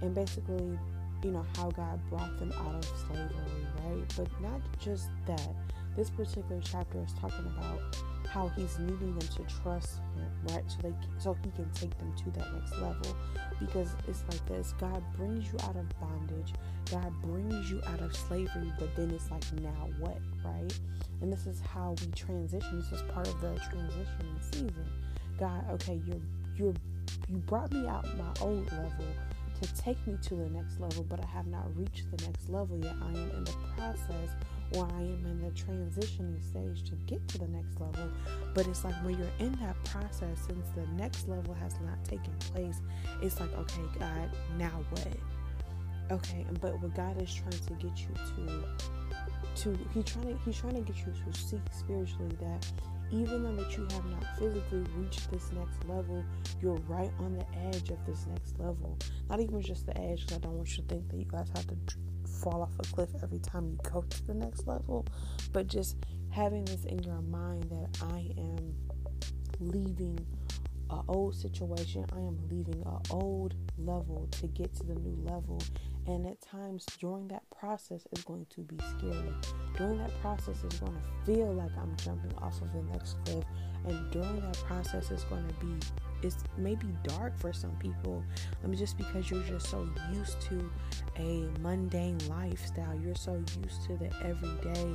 and 0.00 0.14
basically, 0.14 0.78
you 1.24 1.32
know, 1.32 1.44
how 1.56 1.70
God 1.72 2.00
brought 2.08 2.38
them 2.38 2.52
out 2.52 2.76
of 2.76 2.84
slavery, 2.84 3.66
right? 3.84 4.14
But 4.16 4.28
not 4.40 4.60
just 4.78 5.08
that. 5.26 5.54
This 5.96 6.10
particular 6.10 6.60
chapter 6.62 7.02
is 7.02 7.12
talking 7.14 7.46
about 7.56 7.80
how 8.28 8.48
He's 8.48 8.78
needing 8.78 9.18
them 9.18 9.28
to 9.28 9.42
trust 9.62 10.00
Him, 10.14 10.54
right? 10.54 10.64
So 10.68 10.76
they 10.82 10.94
so 11.18 11.36
He 11.44 11.50
can 11.50 11.70
take 11.70 11.96
them 11.98 12.14
to 12.16 12.30
that 12.38 12.52
next 12.54 12.72
level. 12.72 13.16
Because 13.60 13.88
it's 14.06 14.22
like 14.28 14.44
this: 14.46 14.74
God 14.78 15.02
brings 15.16 15.46
you 15.46 15.58
out 15.64 15.76
of 15.76 15.88
bondage, 16.00 16.54
God 16.90 17.12
brings 17.22 17.70
you 17.70 17.80
out 17.86 18.00
of 18.00 18.14
slavery, 18.14 18.72
but 18.78 18.94
then 18.94 19.10
it's 19.10 19.30
like, 19.30 19.44
now 19.60 19.88
what, 19.98 20.18
right? 20.44 20.78
And 21.20 21.32
this 21.32 21.46
is 21.46 21.60
how 21.60 21.96
we 22.00 22.12
transition. 22.12 22.78
This 22.78 23.00
is 23.00 23.02
part 23.10 23.26
of 23.26 23.40
the 23.40 23.58
transition 23.70 24.38
season 24.52 24.86
God, 25.38 25.64
okay, 25.70 26.00
you're 26.06 26.20
you're 26.56 26.74
you 27.28 27.36
brought 27.38 27.70
me 27.72 27.86
out 27.86 28.04
my 28.16 28.32
old 28.40 28.70
level 28.72 29.06
to 29.60 29.74
take 29.74 30.04
me 30.06 30.16
to 30.22 30.34
the 30.34 30.48
next 30.50 30.80
level, 30.80 31.04
but 31.08 31.20
I 31.22 31.26
have 31.26 31.46
not 31.46 31.64
reached 31.76 32.10
the 32.10 32.24
next 32.26 32.48
level 32.48 32.78
yet. 32.82 32.94
I 33.00 33.10
am 33.10 33.30
in 33.30 33.44
the 33.44 33.54
process 33.76 34.30
or 34.74 34.86
I 34.96 35.00
am 35.00 35.24
in 35.26 35.40
the 35.40 35.50
transitioning 35.50 36.42
stage 36.42 36.88
to 36.90 36.96
get 37.06 37.26
to 37.28 37.38
the 37.38 37.48
next 37.48 37.80
level. 37.80 38.10
But 38.54 38.66
it's 38.66 38.84
like 38.84 38.94
when 39.04 39.18
you're 39.18 39.28
in 39.38 39.52
that 39.60 39.82
process, 39.84 40.38
since 40.46 40.68
the 40.74 40.86
next 40.96 41.28
level 41.28 41.54
has 41.54 41.74
not 41.84 42.04
taken 42.04 42.32
place, 42.52 42.80
it's 43.22 43.40
like, 43.40 43.52
okay, 43.56 43.82
God, 43.98 44.30
now 44.58 44.84
what? 44.90 45.08
Okay, 46.10 46.46
but 46.60 46.80
what 46.80 46.94
God 46.94 47.20
is 47.20 47.32
trying 47.32 47.50
to 47.50 47.72
get 47.74 47.98
you 48.00 48.14
to 48.36 48.64
to 49.62 49.78
he 49.92 50.02
trying 50.02 50.26
to 50.26 50.38
he's 50.44 50.58
trying 50.58 50.74
to 50.74 50.80
get 50.80 50.96
you 50.98 51.12
to 51.12 51.38
see 51.38 51.60
spiritually 51.72 52.36
that 52.40 52.66
even 53.10 53.42
though 53.42 53.62
that 53.62 53.76
you 53.76 53.82
have 53.90 54.04
not 54.06 54.38
physically 54.38 54.84
reached 54.96 55.30
this 55.30 55.50
next 55.52 55.88
level, 55.88 56.22
you're 56.60 56.78
right 56.88 57.10
on 57.20 57.36
the 57.36 57.44
edge 57.68 57.90
of 57.90 57.98
this 58.06 58.26
next 58.26 58.58
level. 58.58 58.96
Not 59.30 59.40
even 59.40 59.62
just 59.62 59.86
the 59.86 59.96
edge, 59.98 60.26
because 60.26 60.36
I 60.36 60.40
don't 60.40 60.56
want 60.56 60.76
you 60.76 60.82
to 60.82 60.88
think 60.88 61.08
that 61.08 61.16
you 61.16 61.24
guys 61.24 61.48
have 61.54 61.66
to 61.68 61.76
fall 62.38 62.62
off 62.62 62.72
a 62.78 62.94
cliff 62.94 63.10
every 63.22 63.38
time 63.38 63.68
you 63.68 63.78
go 63.90 64.02
to 64.02 64.26
the 64.26 64.34
next 64.34 64.66
level, 64.66 65.06
but 65.52 65.66
just 65.66 65.96
having 66.30 66.64
this 66.64 66.84
in 66.84 67.02
your 67.02 67.22
mind 67.22 67.64
that 67.64 68.02
I 68.02 68.32
am 68.38 68.74
leaving 69.60 70.18
an 70.90 71.02
old 71.08 71.34
situation, 71.34 72.04
I 72.12 72.20
am 72.20 72.38
leaving 72.50 72.82
an 72.86 73.00
old 73.10 73.54
level 73.76 74.28
to 74.32 74.46
get 74.46 74.74
to 74.76 74.84
the 74.84 74.94
new 74.94 75.16
level, 75.24 75.60
and 76.08 76.26
at 76.26 76.40
times 76.40 76.86
during 76.98 77.28
that 77.28 77.42
process 77.50 78.06
is 78.12 78.24
going 78.24 78.46
to 78.48 78.62
be 78.62 78.76
scary. 78.96 79.30
During 79.76 79.98
that 79.98 80.20
process 80.22 80.64
is 80.64 80.80
going 80.80 80.94
to 80.94 81.26
feel 81.26 81.52
like 81.52 81.70
I'm 81.76 81.94
jumping 81.98 82.32
off 82.38 82.60
of 82.62 82.72
the 82.72 82.82
next 82.90 83.16
cliff. 83.24 83.44
And 83.86 84.10
during 84.10 84.40
that 84.40 84.56
process 84.66 85.10
is 85.10 85.22
going 85.24 85.46
to 85.46 85.54
be 85.64 85.86
it's 86.20 86.38
maybe 86.56 86.86
dark 87.04 87.38
for 87.38 87.52
some 87.52 87.76
people. 87.78 88.24
I 88.64 88.66
mean 88.66 88.78
just 88.78 88.96
because 88.96 89.30
you're 89.30 89.42
just 89.42 89.68
so 89.68 89.88
used 90.12 90.40
to 90.42 90.70
a 91.16 91.48
mundane 91.60 92.18
lifestyle. 92.28 92.98
You're 92.98 93.14
so 93.14 93.34
used 93.62 93.84
to 93.86 93.96
the 93.98 94.10
everyday 94.24 94.94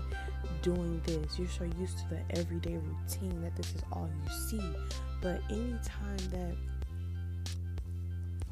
doing 0.64 1.00
this. 1.06 1.38
You're 1.38 1.48
so 1.48 1.66
used 1.80 2.00
to 2.00 2.06
the 2.10 2.40
everyday 2.40 2.78
routine 2.78 3.40
that 3.42 3.56
this 3.56 3.74
is 3.76 3.84
all 3.92 4.10
you 4.24 4.32
see. 4.50 4.76
But 5.22 5.42
anytime 5.50 6.18
that 6.32 6.56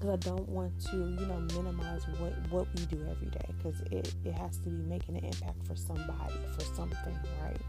because 0.01 0.13
I 0.13 0.29
don't 0.29 0.49
want 0.49 0.79
to, 0.87 0.95
you 0.97 1.25
know, 1.27 1.39
minimize 1.55 2.07
what 2.17 2.33
what 2.49 2.67
we 2.75 2.85
do 2.85 3.05
every 3.09 3.27
day 3.27 3.45
because 3.57 3.81
it 3.91 4.13
it 4.25 4.33
has 4.33 4.57
to 4.59 4.69
be 4.69 4.83
making 4.83 5.17
an 5.17 5.25
impact 5.25 5.65
for 5.67 5.75
somebody 5.75 6.33
for 6.57 6.61
something, 6.75 7.17
right? 7.43 7.61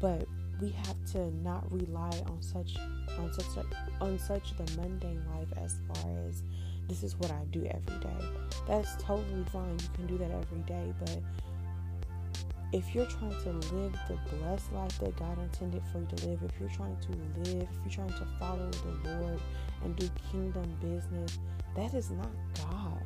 But 0.00 0.26
we 0.60 0.70
have 0.70 0.96
to 1.12 1.30
not 1.42 1.70
rely 1.70 2.10
on 2.26 2.38
such 2.40 2.76
on 3.18 3.32
such 3.32 3.64
on 4.00 4.18
such 4.18 4.56
the 4.56 4.64
mundane 4.80 5.22
life 5.36 5.48
as 5.62 5.76
far 5.88 6.12
as 6.28 6.42
this 6.88 7.04
is 7.04 7.16
what 7.16 7.30
I 7.30 7.44
do 7.52 7.64
every 7.66 8.00
day. 8.00 8.26
That's 8.66 8.96
totally 8.96 9.44
fine. 9.52 9.78
You 9.78 9.88
can 9.94 10.06
do 10.08 10.18
that 10.18 10.30
every 10.32 10.62
day, 10.66 10.92
but 10.98 11.18
if 12.72 12.94
you're 12.94 13.06
trying 13.06 13.30
to 13.42 13.50
live 13.74 13.96
the 14.08 14.18
blessed 14.36 14.72
life 14.72 14.98
that 15.00 15.16
God 15.16 15.38
intended 15.38 15.82
for 15.90 15.98
you 15.98 16.06
to 16.16 16.26
live, 16.28 16.40
if 16.42 16.52
you're 16.60 16.68
trying 16.70 16.96
to 16.96 17.50
live, 17.50 17.62
if 17.62 17.68
you're 17.84 18.06
trying 18.06 18.18
to 18.18 18.26
follow 18.38 18.70
the 18.70 19.10
Lord 19.10 19.40
and 19.84 19.96
do 19.96 20.08
kingdom 20.30 20.64
business, 20.80 21.38
that 21.76 21.94
is 21.94 22.10
not 22.10 22.30
God. 22.54 23.02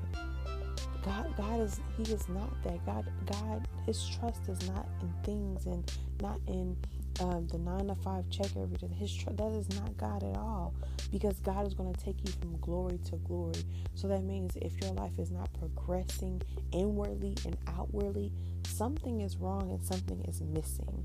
God, 1.05 1.37
God 1.37 1.61
is 1.61 1.81
He 1.97 2.05
is 2.13 2.29
not 2.29 2.51
that. 2.65 2.85
God, 2.87 3.11
God, 3.27 3.69
His 3.87 4.07
trust 4.09 4.49
is 4.49 4.69
not 4.71 4.87
in 5.03 5.13
things 5.23 5.67
and 5.67 5.91
not 6.23 6.41
in 6.47 6.77
um, 7.21 7.47
the 7.49 7.59
nine 7.59 7.89
to 7.89 7.95
five 7.97 8.29
check 8.31 8.47
every 8.57 8.77
day. 8.77 8.89
His 8.89 9.15
tr- 9.15 9.31
that 9.31 9.53
is 9.53 9.69
not 9.79 9.97
God 9.99 10.23
at 10.23 10.37
all, 10.37 10.75
because 11.13 11.39
God 11.41 11.67
is 11.67 11.75
going 11.75 11.93
to 11.93 12.01
take 12.05 12.17
you 12.27 12.33
from 12.41 12.57
glory 12.59 12.99
to 13.11 13.17
glory. 13.17 13.63
So 13.95 14.09
that 14.09 14.25
means 14.25 14.57
if 14.57 14.73
your 14.81 14.93
life 14.93 15.19
is 15.19 15.31
not 15.31 15.51
progressing 15.59 16.41
inwardly 16.73 17.37
and 17.45 17.57
outwardly, 17.69 18.33
something 18.67 19.21
is 19.21 19.37
wrong 19.37 19.71
and 19.71 19.85
something 19.85 20.21
is 20.27 20.41
missing. 20.41 21.05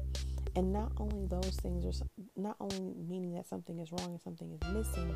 And 0.55 0.73
not 0.73 0.91
only 0.97 1.25
those 1.25 1.57
things 1.61 1.85
are 1.85 2.05
not 2.35 2.55
only 2.59 2.93
meaning 3.07 3.33
that 3.35 3.47
something 3.47 3.79
is 3.79 3.91
wrong 3.91 4.11
and 4.11 4.21
something 4.21 4.51
is 4.51 4.73
missing, 4.73 5.15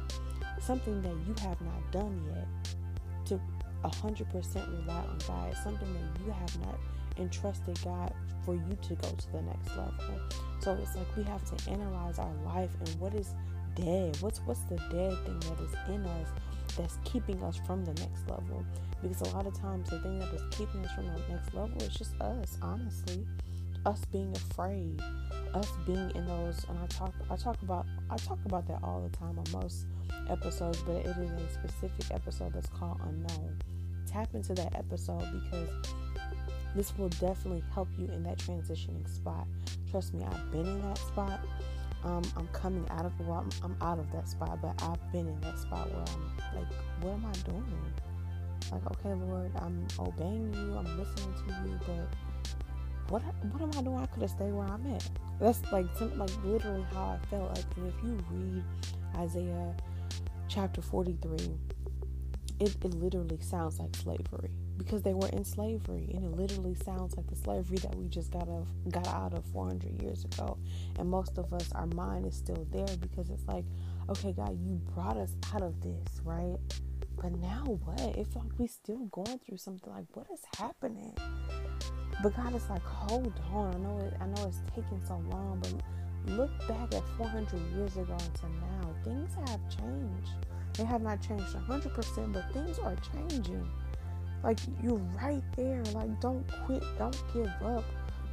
something 0.61 1.01
that 1.01 1.15
you 1.27 1.35
have 1.47 1.59
not 1.61 1.91
done 1.91 2.21
yet 2.33 2.75
to 3.25 3.39
100% 3.83 4.79
rely 4.79 4.93
on 4.93 5.17
God, 5.27 5.55
something 5.63 5.93
that 5.93 6.21
you 6.25 6.31
have 6.31 6.59
not 6.61 6.79
entrusted 7.17 7.79
God 7.83 8.13
for 8.45 8.55
you 8.55 8.77
to 8.81 8.95
go 8.95 9.09
to 9.09 9.31
the 9.31 9.41
next 9.41 9.69
level. 9.69 10.19
So 10.59 10.77
it's 10.81 10.95
like 10.95 11.15
we 11.15 11.23
have 11.23 11.43
to 11.55 11.71
analyze 11.71 12.19
our 12.19 12.33
life 12.45 12.71
and 12.79 12.89
what 12.99 13.13
is 13.13 13.33
dead. 13.75 14.17
What's 14.21 14.39
what's 14.45 14.63
the 14.63 14.77
dead 14.91 15.17
thing 15.25 15.39
that 15.39 15.59
is 15.63 15.73
in 15.89 16.05
us 16.05 16.27
that's 16.77 16.97
keeping 17.03 17.41
us 17.43 17.59
from 17.65 17.83
the 17.85 17.93
next 17.95 18.29
level? 18.29 18.65
Because 19.01 19.21
a 19.21 19.35
lot 19.35 19.45
of 19.45 19.59
times 19.59 19.89
the 19.89 19.99
thing 19.99 20.19
that 20.19 20.33
is 20.33 20.41
keeping 20.51 20.85
us 20.85 20.91
from 20.93 21.07
the 21.07 21.19
next 21.29 21.53
level 21.53 21.81
is 21.81 21.93
just 21.93 22.19
us, 22.21 22.57
honestly 22.61 23.25
us 23.85 24.01
being 24.11 24.33
afraid, 24.35 25.01
us 25.53 25.69
being 25.85 26.11
in 26.15 26.25
those 26.25 26.65
and 26.69 26.79
I 26.79 26.87
talk 26.87 27.13
I 27.29 27.35
talk 27.35 27.61
about 27.61 27.85
I 28.09 28.15
talk 28.17 28.39
about 28.45 28.67
that 28.67 28.79
all 28.83 29.01
the 29.01 29.15
time 29.15 29.37
on 29.37 29.61
most 29.61 29.85
episodes, 30.29 30.81
but 30.81 30.95
it 30.97 31.05
is 31.05 31.31
a 31.31 31.49
specific 31.53 32.11
episode 32.11 32.53
that's 32.53 32.69
called 32.69 32.99
Unknown. 33.05 33.59
Tap 34.07 34.33
into 34.33 34.53
that 34.53 34.75
episode 34.75 35.25
because 35.43 35.69
this 36.75 36.97
will 36.97 37.09
definitely 37.09 37.63
help 37.73 37.87
you 37.97 38.05
in 38.07 38.23
that 38.23 38.37
transitioning 38.37 39.07
spot. 39.13 39.47
Trust 39.91 40.13
me, 40.13 40.23
I've 40.23 40.51
been 40.51 40.65
in 40.65 40.81
that 40.81 40.97
spot. 40.97 41.41
Um, 42.03 42.23
I'm 42.35 42.47
coming 42.47 42.85
out 42.89 43.05
of 43.05 43.17
well, 43.19 43.45
I'm, 43.45 43.49
I'm 43.63 43.77
out 43.81 43.99
of 43.99 44.11
that 44.11 44.27
spot, 44.27 44.59
but 44.61 44.81
I've 44.83 45.11
been 45.11 45.27
in 45.27 45.39
that 45.41 45.59
spot 45.59 45.89
where 45.89 46.03
I'm 46.03 46.59
like, 46.59 46.73
what 47.01 47.13
am 47.13 47.25
I 47.25 47.49
doing? 47.49 47.93
Like, 48.71 48.85
okay, 48.91 49.13
Lord, 49.13 49.51
I'm 49.57 49.87
obeying 49.99 50.53
you, 50.53 50.75
I'm 50.77 50.97
listening 50.97 51.33
to 51.33 51.69
you, 51.69 51.79
but 51.85 52.32
what 53.09 53.21
what 53.51 53.61
am 53.61 53.71
I 53.77 53.81
doing? 53.81 53.97
I 53.97 54.05
could 54.07 54.21
have 54.21 54.31
stayed 54.31 54.53
where 54.53 54.67
I'm 54.67 54.85
at. 54.93 55.09
That's 55.39 55.61
like 55.71 55.85
some, 55.97 56.17
like 56.17 56.31
literally 56.43 56.85
how 56.93 57.19
I 57.21 57.25
felt. 57.27 57.49
Like, 57.49 57.65
if 57.77 58.03
you 58.03 58.17
read 58.31 58.63
Isaiah 59.17 59.75
chapter 60.47 60.81
43, 60.81 61.37
it, 62.59 62.75
it 62.83 62.93
literally 62.93 63.39
sounds 63.41 63.79
like 63.79 63.95
slavery 63.95 64.51
because 64.77 65.01
they 65.01 65.13
were 65.13 65.27
in 65.29 65.43
slavery 65.43 66.09
and 66.13 66.23
it 66.23 66.31
literally 66.31 66.75
sounds 66.75 67.15
like 67.15 67.27
the 67.27 67.35
slavery 67.35 67.77
that 67.77 67.95
we 67.95 68.07
just 68.07 68.31
got 68.31 68.47
of 68.47 68.67
got 68.89 69.07
out 69.07 69.33
of 69.33 69.43
400 69.45 70.01
years 70.01 70.25
ago 70.25 70.57
and 70.97 71.09
most 71.09 71.37
of 71.37 71.51
us 71.53 71.71
our 71.73 71.87
mind 71.87 72.25
is 72.25 72.35
still 72.35 72.67
there 72.71 72.97
because 72.99 73.29
it's 73.29 73.45
like 73.47 73.65
okay 74.09 74.31
god 74.31 74.57
you 74.59 74.81
brought 74.93 75.17
us 75.17 75.35
out 75.53 75.61
of 75.61 75.79
this 75.81 76.21
right 76.23 76.57
but 77.21 77.31
now 77.33 77.63
what 77.83 77.99
it's 78.17 78.35
like 78.35 78.49
we 78.57 78.67
still 78.67 79.05
going 79.11 79.39
through 79.39 79.57
something 79.57 79.91
like 79.91 80.05
what 80.13 80.27
is 80.33 80.41
happening 80.57 81.13
but 82.23 82.35
god 82.35 82.55
is 82.55 82.67
like 82.69 82.83
hold 82.83 83.33
on 83.53 83.75
i 83.75 83.77
know 83.77 83.97
it 83.99 84.13
i 84.19 84.25
know 84.25 84.47
it's 84.47 84.61
taking 84.73 84.99
so 85.05 85.21
long 85.29 85.61
but 85.61 85.73
look 86.31 86.51
back 86.67 86.93
at 86.95 87.03
400 87.17 87.59
years 87.75 87.95
ago 87.97 88.17
to 88.17 88.49
now 88.49 88.89
things 89.03 89.35
have 89.45 89.59
changed 89.69 90.31
they 90.73 90.85
have 90.85 91.03
not 91.03 91.21
changed 91.21 91.53
100% 91.53 92.33
but 92.33 92.51
things 92.53 92.79
are 92.79 92.95
changing 93.13 93.69
like 94.43 94.59
you're 94.83 95.01
right 95.21 95.43
there. 95.55 95.81
Like 95.93 96.19
don't 96.19 96.45
quit. 96.65 96.83
Don't 96.99 97.17
give 97.33 97.51
up. 97.63 97.85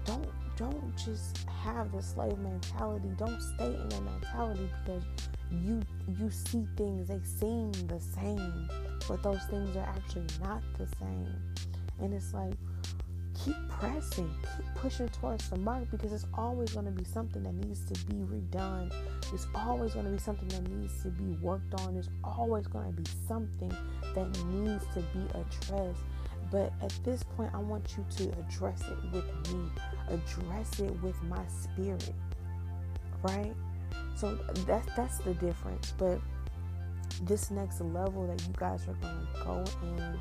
Don't 0.05 0.26
don't 0.57 0.96
just 0.96 1.46
have 1.48 1.92
the 1.92 2.03
slave 2.03 2.37
mentality. 2.38 3.09
Don't 3.16 3.40
stay 3.40 3.66
in 3.66 3.88
that 3.88 4.03
mentality 4.03 4.68
because 4.85 5.05
you 5.50 5.81
you 6.18 6.31
see 6.31 6.66
things 6.76 7.09
they 7.09 7.20
seem 7.22 7.72
the 7.87 8.00
same, 8.00 8.68
but 9.09 9.22
those 9.22 9.42
things 9.44 9.74
are 9.76 9.87
actually 9.87 10.26
not 10.42 10.62
the 10.76 10.87
same. 10.98 11.33
And 12.00 12.12
it's 12.12 12.35
like 12.35 12.55
keep 13.44 13.57
pressing, 13.68 14.31
keep 14.57 14.66
pushing 14.76 15.09
towards 15.09 15.48
the 15.48 15.57
mark 15.57 15.90
because 15.90 16.12
it's 16.12 16.26
always 16.35 16.72
going 16.72 16.87
to 16.87 16.92
be 16.92 17.05
something 17.05 17.42
that 17.42 17.55
needs 17.55 17.81
to 17.87 17.94
be 18.07 18.16
redone. 18.16 18.92
It's 19.33 19.46
always 19.55 19.94
going 19.94 20.07
to 20.07 20.12
be 20.12 20.18
something 20.18 20.48
that 20.48 20.68
needs 20.70 21.03
to 21.03 21.09
be 21.09 21.37
worked 21.42 21.81
on. 21.81 21.94
There's 21.94 22.11
always 22.22 22.66
going 22.66 22.92
to 22.92 23.00
be 23.00 23.09
something 23.26 23.72
that 24.14 24.44
needs 24.46 24.85
to 24.94 25.00
be 25.00 25.24
addressed. 25.31 26.00
But 26.50 26.72
at 26.83 26.92
this 27.05 27.22
point, 27.22 27.50
I 27.55 27.59
want 27.59 27.96
you 27.96 28.05
to 28.18 28.38
address 28.40 28.83
it 28.83 29.12
with 29.12 29.53
me, 29.53 29.70
address 30.09 30.81
it 30.81 30.90
with 31.03 31.20
my 31.24 31.42
spirit, 31.46 32.12
right? 33.22 33.55
So 34.16 34.35
that's 34.66 34.88
that's 34.96 35.18
the 35.18 35.35
difference. 35.35 35.94
But 35.96 36.20
this 37.22 37.50
next 37.50 37.81
level 37.81 38.26
that 38.26 38.40
you 38.46 38.55
guys 38.57 38.87
are 38.88 38.94
going 38.94 39.26
to 39.35 39.44
go 39.44 39.64
in 39.83 40.20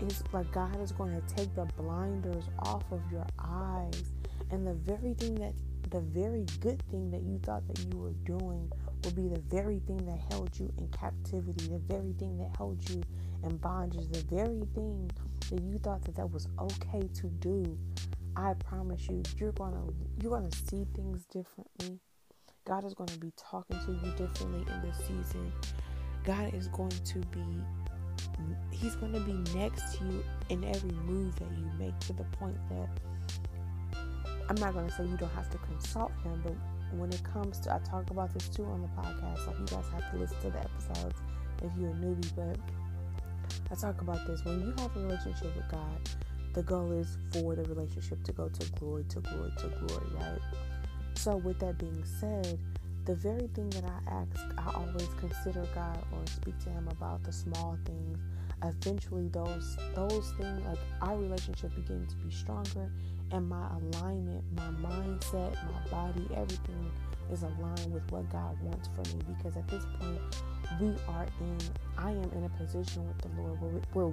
it's 0.00 0.22
like 0.32 0.50
God 0.52 0.80
is 0.80 0.92
going 0.92 1.14
to 1.14 1.34
take 1.34 1.54
the 1.54 1.66
blinders 1.76 2.44
off 2.60 2.84
of 2.90 3.00
your 3.10 3.26
eyes, 3.38 4.12
and 4.50 4.66
the 4.66 4.74
very 4.74 5.14
thing 5.14 5.34
that 5.36 5.54
the 5.90 6.00
very 6.00 6.44
good 6.60 6.82
thing 6.90 7.10
that 7.10 7.22
you 7.22 7.38
thought 7.44 7.66
that 7.68 7.78
you 7.78 7.98
were 7.98 8.12
doing 8.24 8.70
will 9.04 9.12
be 9.12 9.28
the 9.28 9.40
very 9.48 9.78
thing 9.86 10.04
that 10.04 10.18
held 10.32 10.50
you 10.58 10.72
in 10.78 10.88
captivity, 10.88 11.68
the 11.68 11.78
very 11.78 12.12
thing 12.14 12.36
that 12.38 12.50
held 12.56 12.88
you 12.90 13.00
in 13.44 13.56
bondage, 13.58 14.08
the 14.10 14.24
very 14.34 14.62
thing 14.74 15.08
that 15.50 15.62
you 15.62 15.78
thought 15.78 16.02
that 16.04 16.16
that 16.16 16.30
was 16.30 16.48
okay 16.58 17.08
to 17.14 17.28
do. 17.38 17.78
I 18.34 18.54
promise 18.54 19.08
you, 19.08 19.22
you're 19.38 19.52
gonna 19.52 19.82
you're 20.20 20.32
gonna 20.32 20.50
see 20.68 20.86
things 20.94 21.24
differently. 21.26 22.00
God 22.66 22.84
is 22.84 22.94
going 22.94 23.08
to 23.08 23.18
be 23.18 23.32
talking 23.36 23.78
to 23.86 23.92
you 23.92 24.12
differently 24.16 24.66
in 24.72 24.82
this 24.82 24.98
season. 24.98 25.52
God 26.24 26.52
is 26.52 26.66
going 26.68 26.90
to 26.90 27.18
be 27.30 27.62
he's 28.70 28.96
going 28.96 29.12
to 29.12 29.20
be 29.20 29.32
next 29.58 29.98
to 29.98 30.04
you 30.04 30.24
in 30.48 30.64
every 30.64 30.90
move 30.90 31.34
that 31.36 31.50
you 31.56 31.68
make 31.78 31.98
to 32.00 32.12
the 32.12 32.24
point 32.24 32.56
that 32.68 32.88
I'm 34.48 34.56
not 34.56 34.74
going 34.74 34.86
to 34.86 34.92
say 34.92 35.04
you 35.04 35.16
don't 35.16 35.32
have 35.32 35.50
to 35.50 35.58
consult 35.58 36.12
him, 36.22 36.40
but 36.44 36.54
when 36.96 37.12
it 37.12 37.22
comes 37.24 37.58
to, 37.60 37.74
I 37.74 37.78
talk 37.78 38.10
about 38.10 38.32
this 38.32 38.48
too 38.48 38.64
on 38.64 38.80
the 38.82 38.88
podcast, 38.88 39.46
like 39.46 39.58
you 39.58 39.66
guys 39.66 39.84
have 39.92 40.10
to 40.12 40.18
listen 40.18 40.36
to 40.42 40.50
the 40.50 40.60
episodes 40.60 41.20
if 41.62 41.72
you're 41.78 41.90
a 41.90 41.94
newbie, 41.94 42.30
but 42.36 42.58
I 43.70 43.74
talk 43.74 44.00
about 44.00 44.26
this. 44.26 44.44
When 44.44 44.60
you 44.60 44.74
have 44.78 44.96
a 44.96 45.00
relationship 45.00 45.56
with 45.56 45.68
God, 45.70 46.10
the 46.52 46.62
goal 46.62 46.92
is 46.92 47.18
for 47.32 47.54
the 47.56 47.64
relationship 47.64 48.22
to 48.24 48.32
go 48.32 48.48
to 48.48 48.70
glory, 48.72 49.04
to 49.08 49.20
glory, 49.20 49.52
to 49.58 49.68
glory, 49.68 50.06
right? 50.14 50.40
So, 51.14 51.36
with 51.36 51.58
that 51.60 51.78
being 51.78 52.04
said, 52.20 52.58
the 53.06 53.14
very 53.14 53.46
thing 53.54 53.70
that 53.70 53.84
I 53.84 54.10
ask, 54.10 54.44
I 54.58 54.72
always 54.74 55.08
consider 55.20 55.64
God 55.74 55.98
or 56.12 56.26
speak 56.26 56.58
to 56.64 56.70
Him 56.70 56.88
about 56.88 57.22
the 57.22 57.32
small 57.32 57.78
things. 57.84 58.18
Eventually, 58.64 59.28
those 59.28 59.76
those 59.94 60.32
things, 60.38 60.66
like 60.66 60.78
our 61.00 61.16
relationship, 61.16 61.74
begin 61.76 62.04
to 62.06 62.16
be 62.16 62.34
stronger, 62.34 62.90
and 63.30 63.48
my 63.48 63.68
alignment, 63.76 64.42
my 64.56 64.88
mindset, 64.88 65.54
my 65.54 65.90
body, 65.90 66.26
everything 66.34 66.90
is 67.30 67.42
aligned 67.42 67.92
with 67.92 68.10
what 68.10 68.28
God 68.30 68.60
wants 68.62 68.88
for 68.88 69.16
me. 69.16 69.22
Because 69.28 69.56
at 69.56 69.68
this 69.68 69.84
point, 70.00 70.20
we 70.80 70.88
are 71.08 71.26
in. 71.40 71.58
I 71.96 72.10
am 72.10 72.30
in 72.34 72.44
a 72.44 72.48
position 72.58 73.06
with 73.06 73.18
the 73.18 73.40
Lord 73.40 73.60
where 73.60 73.70
we, 73.70 73.80
where 73.92 74.12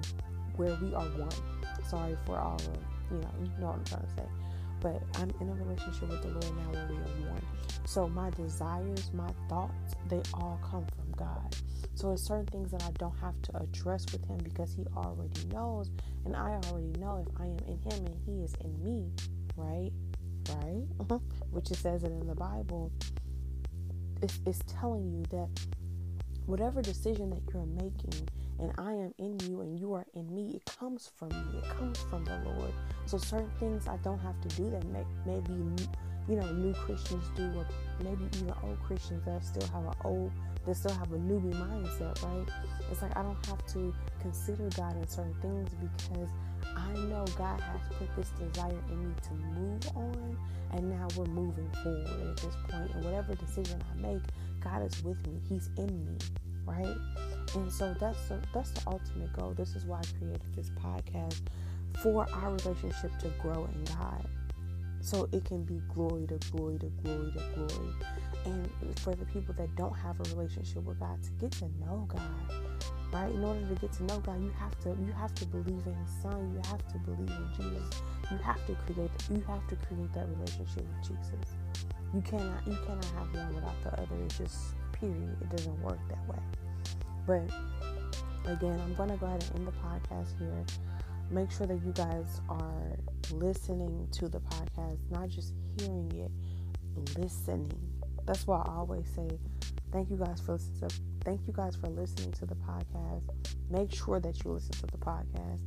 where 0.56 0.78
we 0.80 0.94
are 0.94 1.06
one. 1.18 1.84
Sorry 1.88 2.16
for 2.26 2.38
all 2.38 2.54
of 2.54 2.68
you 3.10 3.18
know. 3.18 3.30
You 3.42 3.50
know 3.60 3.66
what 3.66 3.76
I'm 3.76 3.84
trying 3.84 4.02
to 4.02 4.10
say 4.16 4.53
but 4.84 5.02
I'm 5.14 5.30
in 5.40 5.48
a 5.48 5.54
relationship 5.54 6.10
with 6.10 6.20
the 6.20 6.28
Lord 6.28 6.56
now 6.58 6.72
where 6.72 6.88
we 6.90 6.96
are 6.96 7.30
one. 7.30 7.42
So 7.86 8.06
my 8.06 8.28
desires, 8.28 9.10
my 9.14 9.30
thoughts, 9.48 9.94
they 10.10 10.20
all 10.34 10.60
come 10.62 10.84
from 10.94 11.10
God. 11.16 11.56
So 11.94 12.12
it's 12.12 12.22
certain 12.22 12.44
things 12.44 12.70
that 12.72 12.82
I 12.82 12.90
don't 12.98 13.16
have 13.18 13.40
to 13.42 13.62
address 13.62 14.04
with 14.12 14.26
Him 14.26 14.36
because 14.44 14.74
He 14.74 14.84
already 14.94 15.46
knows, 15.46 15.90
and 16.26 16.36
I 16.36 16.60
already 16.68 16.92
know 16.98 17.24
if 17.26 17.40
I 17.40 17.46
am 17.46 17.58
in 17.66 17.78
Him 17.78 18.04
and 18.04 18.14
He 18.26 18.42
is 18.44 18.54
in 18.62 18.84
me, 18.84 19.10
right? 19.56 19.90
Right? 20.50 20.84
Which 21.50 21.70
it 21.70 21.78
says 21.78 22.04
it 22.04 22.12
in 22.12 22.26
the 22.26 22.34
Bible. 22.34 22.92
It's, 24.20 24.38
it's 24.44 24.60
telling 24.68 25.10
you 25.10 25.22
that 25.30 25.48
whatever 26.46 26.82
decision 26.82 27.30
that 27.30 27.40
you're 27.52 27.66
making 27.66 28.28
and 28.58 28.72
I 28.78 28.92
am 28.92 29.12
in 29.18 29.38
you 29.40 29.62
and 29.62 29.78
you 29.78 29.94
are 29.94 30.06
in 30.14 30.32
me, 30.34 30.52
it 30.54 30.64
comes 30.78 31.10
from 31.16 31.28
me. 31.30 31.58
It 31.58 31.68
comes 31.76 31.98
from 32.08 32.24
the 32.24 32.38
Lord. 32.44 32.72
So 33.06 33.18
certain 33.18 33.50
things 33.58 33.88
I 33.88 33.96
don't 33.98 34.20
have 34.20 34.40
to 34.42 34.48
do 34.56 34.70
that 34.70 34.84
may, 34.86 35.04
maybe 35.26 35.52
you 36.28 36.36
know 36.36 36.52
new 36.52 36.72
Christians 36.72 37.24
do, 37.36 37.50
or 37.56 37.66
maybe 38.02 38.24
even 38.36 38.54
old 38.62 38.80
Christians 38.84 39.24
that 39.24 39.44
still 39.44 39.66
have 39.68 39.84
an 39.84 39.94
old, 40.04 40.32
that 40.66 40.76
still 40.76 40.94
have 40.94 41.12
a 41.12 41.18
newbie 41.18 41.52
mindset, 41.52 42.22
right? 42.22 42.48
It's 42.90 43.02
like 43.02 43.16
I 43.16 43.22
don't 43.22 43.44
have 43.46 43.64
to 43.74 43.94
consider 44.20 44.68
God 44.76 44.96
in 44.96 45.08
certain 45.08 45.34
things 45.42 45.70
because 45.74 46.28
I 46.76 46.92
know 46.92 47.24
God 47.36 47.60
has 47.60 47.80
put 47.98 48.14
this 48.16 48.30
desire 48.30 48.78
in 48.88 49.08
me 49.08 49.14
to 49.22 49.32
move 49.32 49.82
on, 49.96 50.38
and 50.72 50.90
now 50.90 51.08
we're 51.16 51.26
moving 51.26 51.68
forward 51.82 52.06
at 52.06 52.36
this 52.36 52.54
point. 52.68 52.90
And 52.94 53.04
whatever 53.04 53.34
decision 53.34 53.82
I 53.92 54.00
make, 54.00 54.22
God 54.64 54.82
is 54.82 55.04
with 55.04 55.24
me. 55.26 55.40
He's 55.48 55.70
in 55.76 56.04
me, 56.04 56.16
right? 56.64 56.96
And 57.54 57.70
so 57.70 57.94
that's 58.00 58.28
the, 58.28 58.40
that's 58.52 58.70
the 58.70 58.82
ultimate 58.86 59.32
goal. 59.34 59.54
This 59.56 59.76
is 59.76 59.84
why 59.84 59.98
I 60.00 60.18
created 60.18 60.42
this 60.56 60.70
podcast 60.70 61.40
for 62.02 62.26
our 62.32 62.50
relationship 62.50 63.16
to 63.20 63.28
grow 63.40 63.68
in 63.72 63.84
God. 63.84 64.26
So 65.00 65.28
it 65.32 65.44
can 65.44 65.64
be 65.64 65.82
glory 65.94 66.26
to 66.28 66.38
glory 66.50 66.78
to 66.78 66.86
glory 67.02 67.30
to 67.32 67.42
glory. 67.54 67.92
And 68.46 68.70
for 69.00 69.14
the 69.14 69.26
people 69.26 69.54
that 69.58 69.74
don't 69.76 69.92
have 69.92 70.18
a 70.18 70.34
relationship 70.34 70.82
with 70.84 70.98
God 70.98 71.22
to 71.22 71.30
get 71.32 71.52
to 71.52 71.66
know 71.78 72.08
God, 72.08 72.22
right? 73.12 73.30
In 73.30 73.44
order 73.44 73.60
to 73.60 73.74
get 73.74 73.92
to 73.92 74.04
know 74.04 74.18
God, 74.20 74.42
you 74.42 74.50
have 74.58 74.78
to 74.80 74.88
you 74.88 75.12
have 75.12 75.34
to 75.34 75.46
believe 75.46 75.86
in 75.86 75.94
His 75.94 76.10
Son. 76.22 76.52
You 76.54 76.70
have 76.70 76.86
to 76.88 76.98
believe 76.98 77.30
in 77.30 77.48
Jesus. 77.54 78.02
You 78.30 78.38
have 78.38 78.66
to 78.66 78.74
create 78.86 79.10
you 79.30 79.44
have 79.46 79.66
to 79.68 79.76
create 79.76 80.12
that 80.14 80.26
relationship 80.28 80.84
with 80.88 81.02
Jesus. 81.02 81.54
You 82.14 82.22
cannot 82.22 82.66
you 82.66 82.78
cannot 82.86 83.04
have 83.16 83.34
one 83.34 83.54
without 83.54 83.82
the 83.82 83.92
other. 83.94 84.14
It's 84.24 84.38
just 84.38 84.74
period. 84.92 85.36
It 85.40 85.50
doesn't 85.50 85.82
work 85.82 85.98
that 86.08 86.28
way. 86.28 86.38
But 87.26 88.50
again, 88.50 88.80
I'm 88.80 88.94
going 88.94 89.10
to 89.10 89.16
go 89.16 89.26
ahead 89.26 89.44
and 89.50 89.60
end 89.60 89.66
the 89.66 89.72
podcast 89.72 90.38
here. 90.38 90.64
Make 91.30 91.50
sure 91.50 91.66
that 91.66 91.80
you 91.84 91.92
guys 91.92 92.40
are 92.48 92.96
listening 93.32 94.06
to 94.12 94.28
the 94.28 94.38
podcast, 94.40 94.98
not 95.10 95.28
just 95.28 95.54
hearing 95.78 96.12
it, 96.12 97.18
listening. 97.18 97.72
That's 98.26 98.46
why 98.46 98.58
I 98.58 98.76
always 98.76 99.08
say 99.08 99.28
thank 99.90 100.10
you 100.10 100.16
guys 100.16 100.40
for 100.40 100.52
listening 100.52 100.88
to 100.88 100.96
thank 101.24 101.40
you 101.46 101.52
guys 101.52 101.74
for 101.74 101.88
listening 101.88 102.32
to 102.32 102.46
the 102.46 102.54
podcast. 102.54 103.22
Make 103.70 103.92
sure 103.92 104.20
that 104.20 104.44
you 104.44 104.52
listen 104.52 104.72
to 104.72 104.86
the 104.86 104.98
podcast. 104.98 105.60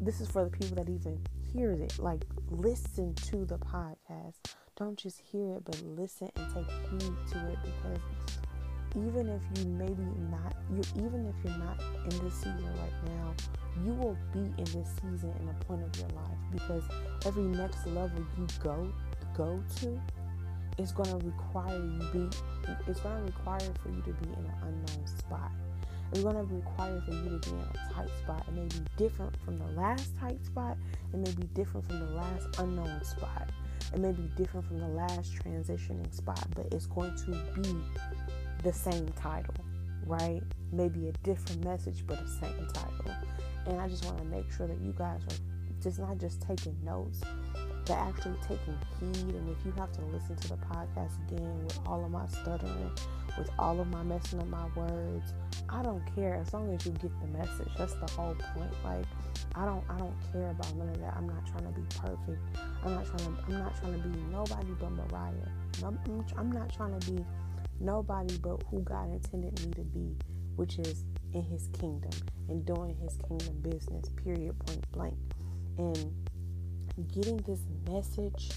This 0.00 0.20
is 0.20 0.28
for 0.28 0.44
the 0.44 0.50
people 0.50 0.76
that 0.76 0.88
even 0.88 1.20
hears 1.52 1.80
it. 1.80 1.98
Like 1.98 2.24
listen 2.50 3.14
to 3.14 3.44
the 3.44 3.58
podcast. 3.58 4.34
Don't 4.76 4.96
just 4.96 5.20
hear 5.20 5.54
it, 5.54 5.64
but 5.64 5.80
listen 5.82 6.30
and 6.36 6.54
take 6.54 6.70
heed 6.90 7.14
to 7.32 7.48
it 7.48 7.58
because 7.64 7.98
even 8.96 9.28
if 9.28 9.42
you 9.58 9.68
maybe 9.70 10.02
not 10.30 10.56
you 10.70 10.82
even 10.96 11.26
if 11.26 11.34
you're 11.44 11.58
not 11.58 11.80
in 12.04 12.24
this 12.24 12.34
season 12.34 12.72
right 12.78 13.04
now 13.06 13.34
you 13.84 13.92
will 13.92 14.16
be 14.32 14.40
in 14.40 14.64
this 14.64 14.88
season 15.02 15.32
in 15.40 15.48
a 15.48 15.64
point 15.64 15.82
of 15.82 16.00
your 16.00 16.08
life 16.10 16.38
because 16.52 16.82
every 17.26 17.42
next 17.42 17.86
level 17.88 18.24
you 18.38 18.46
go 18.62 18.90
go 19.36 19.62
to 19.76 20.00
is 20.78 20.92
going 20.92 21.08
to 21.10 21.26
require 21.26 21.76
you 21.76 21.98
be 22.12 22.36
it's 22.86 23.00
going 23.00 23.16
to 23.16 23.24
require 23.24 23.72
for 23.82 23.90
you 23.90 24.00
to 24.02 24.12
be 24.12 24.28
in 24.30 24.44
an 24.44 24.54
unknown 24.62 25.06
spot 25.06 25.50
it's 26.12 26.22
going 26.22 26.36
to 26.36 26.54
require 26.54 27.00
for 27.02 27.12
you 27.12 27.38
to 27.38 27.50
be 27.50 27.56
in 27.56 27.62
a 27.62 27.94
tight 27.94 28.08
spot 28.22 28.44
it 28.48 28.54
may 28.54 28.66
be 28.66 28.80
different 28.96 29.34
from 29.44 29.58
the 29.58 29.80
last 29.80 30.16
tight 30.18 30.44
spot 30.44 30.76
it 31.12 31.16
may 31.18 31.30
be 31.32 31.44
different 31.54 31.86
from 31.86 32.00
the 32.00 32.12
last 32.12 32.46
unknown 32.58 33.02
spot 33.04 33.48
it 33.92 34.00
may 34.00 34.12
be 34.12 34.28
different 34.36 34.66
from 34.66 34.78
the 34.78 34.88
last 34.88 35.34
transitioning 35.34 36.12
spot 36.14 36.44
but 36.54 36.66
it's 36.72 36.86
going 36.86 37.14
to 37.16 37.60
be 37.60 37.82
the 38.62 38.72
same 38.72 39.08
title, 39.10 39.54
right? 40.06 40.42
Maybe 40.72 41.08
a 41.08 41.12
different 41.22 41.64
message, 41.64 42.04
but 42.06 42.18
the 42.20 42.28
same 42.28 42.66
title. 42.72 43.14
And 43.66 43.80
I 43.80 43.88
just 43.88 44.04
want 44.04 44.18
to 44.18 44.24
make 44.24 44.50
sure 44.50 44.66
that 44.66 44.80
you 44.80 44.92
guys 44.92 45.20
are 45.22 45.82
just 45.82 45.98
not 45.98 46.18
just 46.18 46.40
taking 46.42 46.76
notes, 46.84 47.20
but 47.88 47.96
actually 47.96 48.36
taking 48.42 48.78
heed. 49.00 49.34
And 49.34 49.48
if 49.48 49.64
you 49.64 49.72
have 49.78 49.90
to 49.92 50.02
listen 50.06 50.36
to 50.36 50.48
the 50.48 50.56
podcast 50.56 51.12
again 51.26 51.64
with 51.64 51.78
all 51.86 52.04
of 52.04 52.10
my 52.10 52.26
stuttering, 52.28 52.92
with 53.38 53.50
all 53.58 53.80
of 53.80 53.88
my 53.88 54.02
messing 54.02 54.40
up 54.40 54.48
my 54.48 54.66
words, 54.76 55.32
I 55.70 55.82
don't 55.82 56.02
care 56.14 56.34
as 56.34 56.52
long 56.52 56.72
as 56.74 56.84
you 56.84 56.92
get 56.92 57.10
the 57.20 57.38
message. 57.38 57.68
That's 57.78 57.94
the 57.94 58.10
whole 58.12 58.36
point. 58.54 58.72
Like 58.84 59.06
I 59.54 59.64
don't 59.64 59.82
I 59.88 59.96
don't 59.98 60.14
care 60.32 60.50
about 60.50 60.74
none 60.76 60.88
of 60.90 61.00
that. 61.00 61.14
I'm 61.16 61.26
not 61.26 61.46
trying 61.46 61.72
to 61.72 61.80
be 61.80 61.86
perfect. 61.98 62.40
I'm 62.84 62.94
not 62.94 63.06
trying 63.06 63.36
to 63.36 63.42
I'm 63.46 63.58
not 63.58 63.80
trying 63.80 64.02
to 64.02 64.08
be 64.08 64.18
nobody 64.30 64.72
but 64.78 64.90
Mariah. 64.90 65.32
I'm, 65.84 65.98
I'm 66.36 66.52
not 66.52 66.72
trying 66.72 66.98
to 66.98 67.10
be 67.10 67.24
nobody 67.80 68.36
but 68.38 68.62
who 68.70 68.80
God 68.80 69.10
intended 69.12 69.64
me 69.64 69.72
to 69.72 69.82
be, 69.82 70.16
which 70.56 70.78
is 70.78 71.04
in 71.32 71.42
his 71.42 71.68
kingdom 71.78 72.10
and 72.48 72.64
doing 72.66 72.96
his 73.02 73.16
kingdom 73.28 73.60
business, 73.60 74.10
period, 74.22 74.58
point 74.66 74.90
blank. 74.92 75.14
And 75.78 76.12
getting 77.04 77.36
this 77.38 77.60
message 77.88 78.50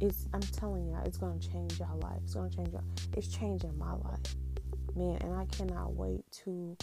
is, 0.00 0.28
I'm 0.32 0.40
telling 0.40 0.88
y'all, 0.88 1.04
it's 1.04 1.18
to 1.18 1.38
change 1.38 1.78
y'all 1.78 1.98
life. 1.98 2.18
It's 2.24 2.34
to 2.34 2.48
change 2.54 2.72
y'all. 2.72 2.84
It's 3.16 3.28
changing 3.28 3.76
my 3.78 3.92
life. 3.92 4.36
Man, 4.94 5.18
and 5.22 5.34
I 5.34 5.46
cannot 5.46 5.94
wait 5.94 6.24
to 6.44 6.76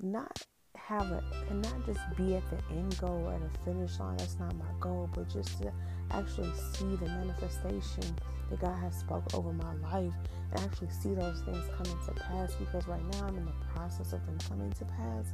not 0.00 0.46
have 0.76 1.10
a, 1.10 1.22
cannot 1.48 1.84
just 1.86 2.00
be 2.16 2.36
at 2.36 2.42
the 2.50 2.74
end 2.74 2.98
goal 2.98 3.26
or 3.26 3.38
the 3.38 3.58
finish 3.64 3.98
line. 3.98 4.16
That's 4.16 4.38
not 4.38 4.54
my 4.56 4.70
goal, 4.80 5.10
but 5.14 5.28
just 5.28 5.60
to 5.60 5.72
actually 6.10 6.52
see 6.72 6.96
the 6.96 7.06
manifestation 7.06 8.04
that 8.50 8.60
God 8.60 8.76
has 8.78 8.98
spoke 8.98 9.24
over 9.34 9.52
my 9.52 9.74
life 9.76 10.12
and 10.52 10.60
actually 10.60 10.90
see 10.90 11.14
those 11.14 11.40
things 11.42 11.64
coming 11.76 11.96
to 12.06 12.12
pass 12.22 12.54
because 12.56 12.86
right 12.88 13.04
now 13.12 13.26
I'm 13.26 13.36
in 13.36 13.44
the 13.44 13.52
process 13.74 14.12
of 14.12 14.24
them 14.26 14.38
coming 14.48 14.72
to 14.72 14.84
pass 14.84 15.32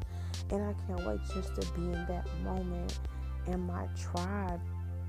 and 0.50 0.62
I 0.62 0.74
can't 0.86 1.06
wait 1.06 1.20
just 1.34 1.54
to 1.54 1.66
be 1.72 1.82
in 1.82 2.06
that 2.06 2.26
moment 2.44 2.98
and 3.46 3.66
my 3.66 3.86
tribe 3.98 4.60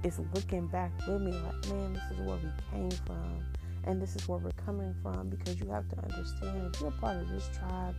is 0.04 0.19
looking 0.34 0.67
back 0.67 0.91
with 1.08 1.21
me 1.21 1.32
like 1.32 1.69
man 1.69 1.93
this 1.93 2.04
is 2.12 2.26
where 2.26 2.38
we 2.38 2.50
came 2.71 2.91
from 3.06 3.43
and 3.86 4.02
this 4.02 4.15
is 4.15 4.28
where 4.28 4.38
we're 4.38 4.52
coming 4.65 4.93
from 5.02 5.30
because 5.30 5.60
you 5.60 5.67
have 5.69 5.88
to 5.89 5.97
understand 6.00 6.73
if 6.73 6.82
you're 6.82 6.91
part 6.91 7.17
of 7.17 7.30
this 7.30 7.50
tribe 7.58 7.95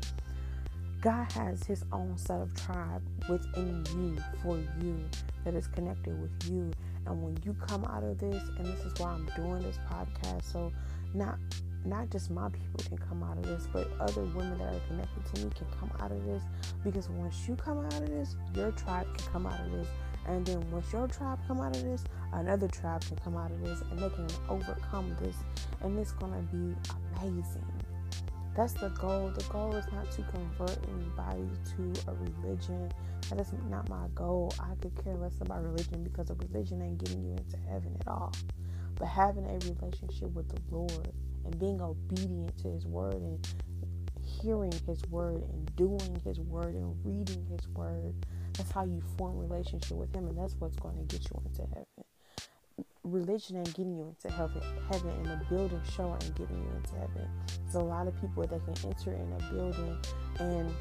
God 1.00 1.30
has 1.32 1.64
his 1.64 1.84
own 1.92 2.16
set 2.16 2.40
of 2.40 2.52
tribe 2.54 3.02
within 3.28 3.84
you 3.96 4.16
for 4.42 4.58
you 4.82 4.98
that 5.44 5.54
is 5.54 5.68
connected 5.68 6.20
with 6.20 6.50
you 6.50 6.72
and 7.08 7.22
when 7.22 7.38
you 7.44 7.56
come 7.66 7.84
out 7.86 8.04
of 8.04 8.18
this, 8.18 8.42
and 8.58 8.66
this 8.66 8.80
is 8.80 8.92
why 8.98 9.12
I'm 9.12 9.28
doing 9.34 9.60
this 9.60 9.78
podcast, 9.90 10.44
so 10.44 10.72
not 11.14 11.38
not 11.84 12.10
just 12.10 12.30
my 12.30 12.50
people 12.50 12.84
can 12.86 12.98
come 12.98 13.22
out 13.22 13.38
of 13.38 13.44
this, 13.44 13.66
but 13.72 13.88
other 14.00 14.22
women 14.22 14.58
that 14.58 14.74
are 14.74 14.80
connected 14.88 15.24
to 15.34 15.44
me 15.44 15.50
can 15.56 15.66
come 15.78 15.90
out 16.00 16.10
of 16.10 16.22
this. 16.26 16.42
Because 16.84 17.08
once 17.08 17.48
you 17.48 17.54
come 17.56 17.78
out 17.78 17.94
of 17.94 18.08
this, 18.08 18.36
your 18.54 18.72
tribe 18.72 19.06
can 19.16 19.32
come 19.32 19.46
out 19.46 19.58
of 19.60 19.72
this. 19.72 19.86
And 20.28 20.46
then 20.46 20.70
once 20.70 20.92
your 20.92 21.08
tribe 21.08 21.38
come 21.48 21.60
out 21.60 21.74
of 21.74 21.82
this, 21.82 22.04
another 22.32 22.68
tribe 22.68 23.02
can 23.02 23.16
come 23.16 23.36
out 23.36 23.50
of 23.50 23.64
this 23.64 23.80
and 23.90 23.98
they 23.98 24.10
can 24.10 24.28
overcome 24.48 25.16
this. 25.20 25.36
And 25.80 25.98
it's 25.98 26.12
gonna 26.12 26.42
be 26.52 26.76
amazing. 27.16 27.64
That's 28.54 28.72
the 28.74 28.88
goal. 28.90 29.30
The 29.34 29.44
goal 29.44 29.74
is 29.76 29.86
not 29.92 30.10
to 30.12 30.22
convert 30.22 30.76
anybody 30.88 31.48
to 31.76 32.10
a 32.10 32.14
religion. 32.14 32.90
That 33.30 33.40
is 33.40 33.52
not 33.70 33.88
my 33.88 34.08
goal. 34.14 34.52
I 34.58 34.74
could 34.80 34.92
care 35.04 35.14
less 35.14 35.40
about 35.40 35.62
religion 35.62 36.02
because 36.02 36.30
a 36.30 36.34
religion 36.34 36.82
ain't 36.82 36.98
getting 36.98 37.22
you 37.22 37.30
into 37.32 37.56
heaven 37.70 37.96
at 38.00 38.08
all. 38.08 38.32
But 38.96 39.06
having 39.06 39.44
a 39.46 39.52
relationship 39.52 40.32
with 40.34 40.48
the 40.48 40.60
Lord 40.70 41.12
and 41.44 41.58
being 41.58 41.80
obedient 41.80 42.58
to 42.58 42.68
His 42.68 42.84
word 42.84 43.14
and 43.14 43.48
hearing 44.20 44.72
His 44.86 45.02
word 45.08 45.44
and 45.52 45.76
doing 45.76 46.20
His 46.24 46.40
word 46.40 46.74
and 46.74 46.96
reading 47.04 47.46
His 47.48 47.68
word, 47.68 48.14
that's 48.58 48.70
how 48.70 48.84
you 48.84 49.00
form 49.16 49.38
relationship 49.38 49.96
with 49.96 50.14
Him, 50.14 50.26
and 50.26 50.36
that's 50.36 50.54
what's 50.58 50.76
going 50.76 50.96
to 50.96 51.04
get 51.04 51.24
you 51.30 51.40
into 51.46 51.62
heaven 51.62 52.04
religion 53.04 53.56
ain't 53.56 53.74
getting 53.74 53.96
you 53.96 54.04
into 54.04 54.34
heaven, 54.34 54.62
heaven 54.90 55.10
and 55.10 55.26
the 55.26 55.44
building 55.48 55.80
show 55.96 56.12
ain't 56.12 56.34
getting 56.36 56.56
you 56.56 56.70
into 56.76 56.94
heaven. 56.96 57.28
There's 57.62 57.74
a 57.74 57.80
lot 57.80 58.06
of 58.06 58.20
people 58.20 58.46
that 58.46 58.64
can 58.64 58.90
enter 58.90 59.12
in 59.12 59.32
a 59.32 59.52
building 59.52 59.96
and 60.40 60.74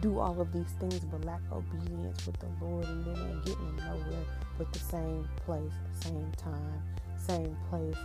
do 0.00 0.18
all 0.18 0.40
of 0.40 0.52
these 0.52 0.70
things 0.78 1.00
but 1.00 1.24
lack 1.24 1.40
obedience 1.50 2.24
with 2.26 2.38
the 2.38 2.46
Lord 2.60 2.84
and 2.84 3.04
then 3.04 3.16
ain't 3.16 3.44
getting 3.44 3.76
nowhere 3.76 4.24
but 4.56 4.72
the 4.72 4.78
same 4.78 5.28
place, 5.44 5.72
same 6.00 6.32
time, 6.36 6.82
same 7.16 7.56
place, 7.68 7.96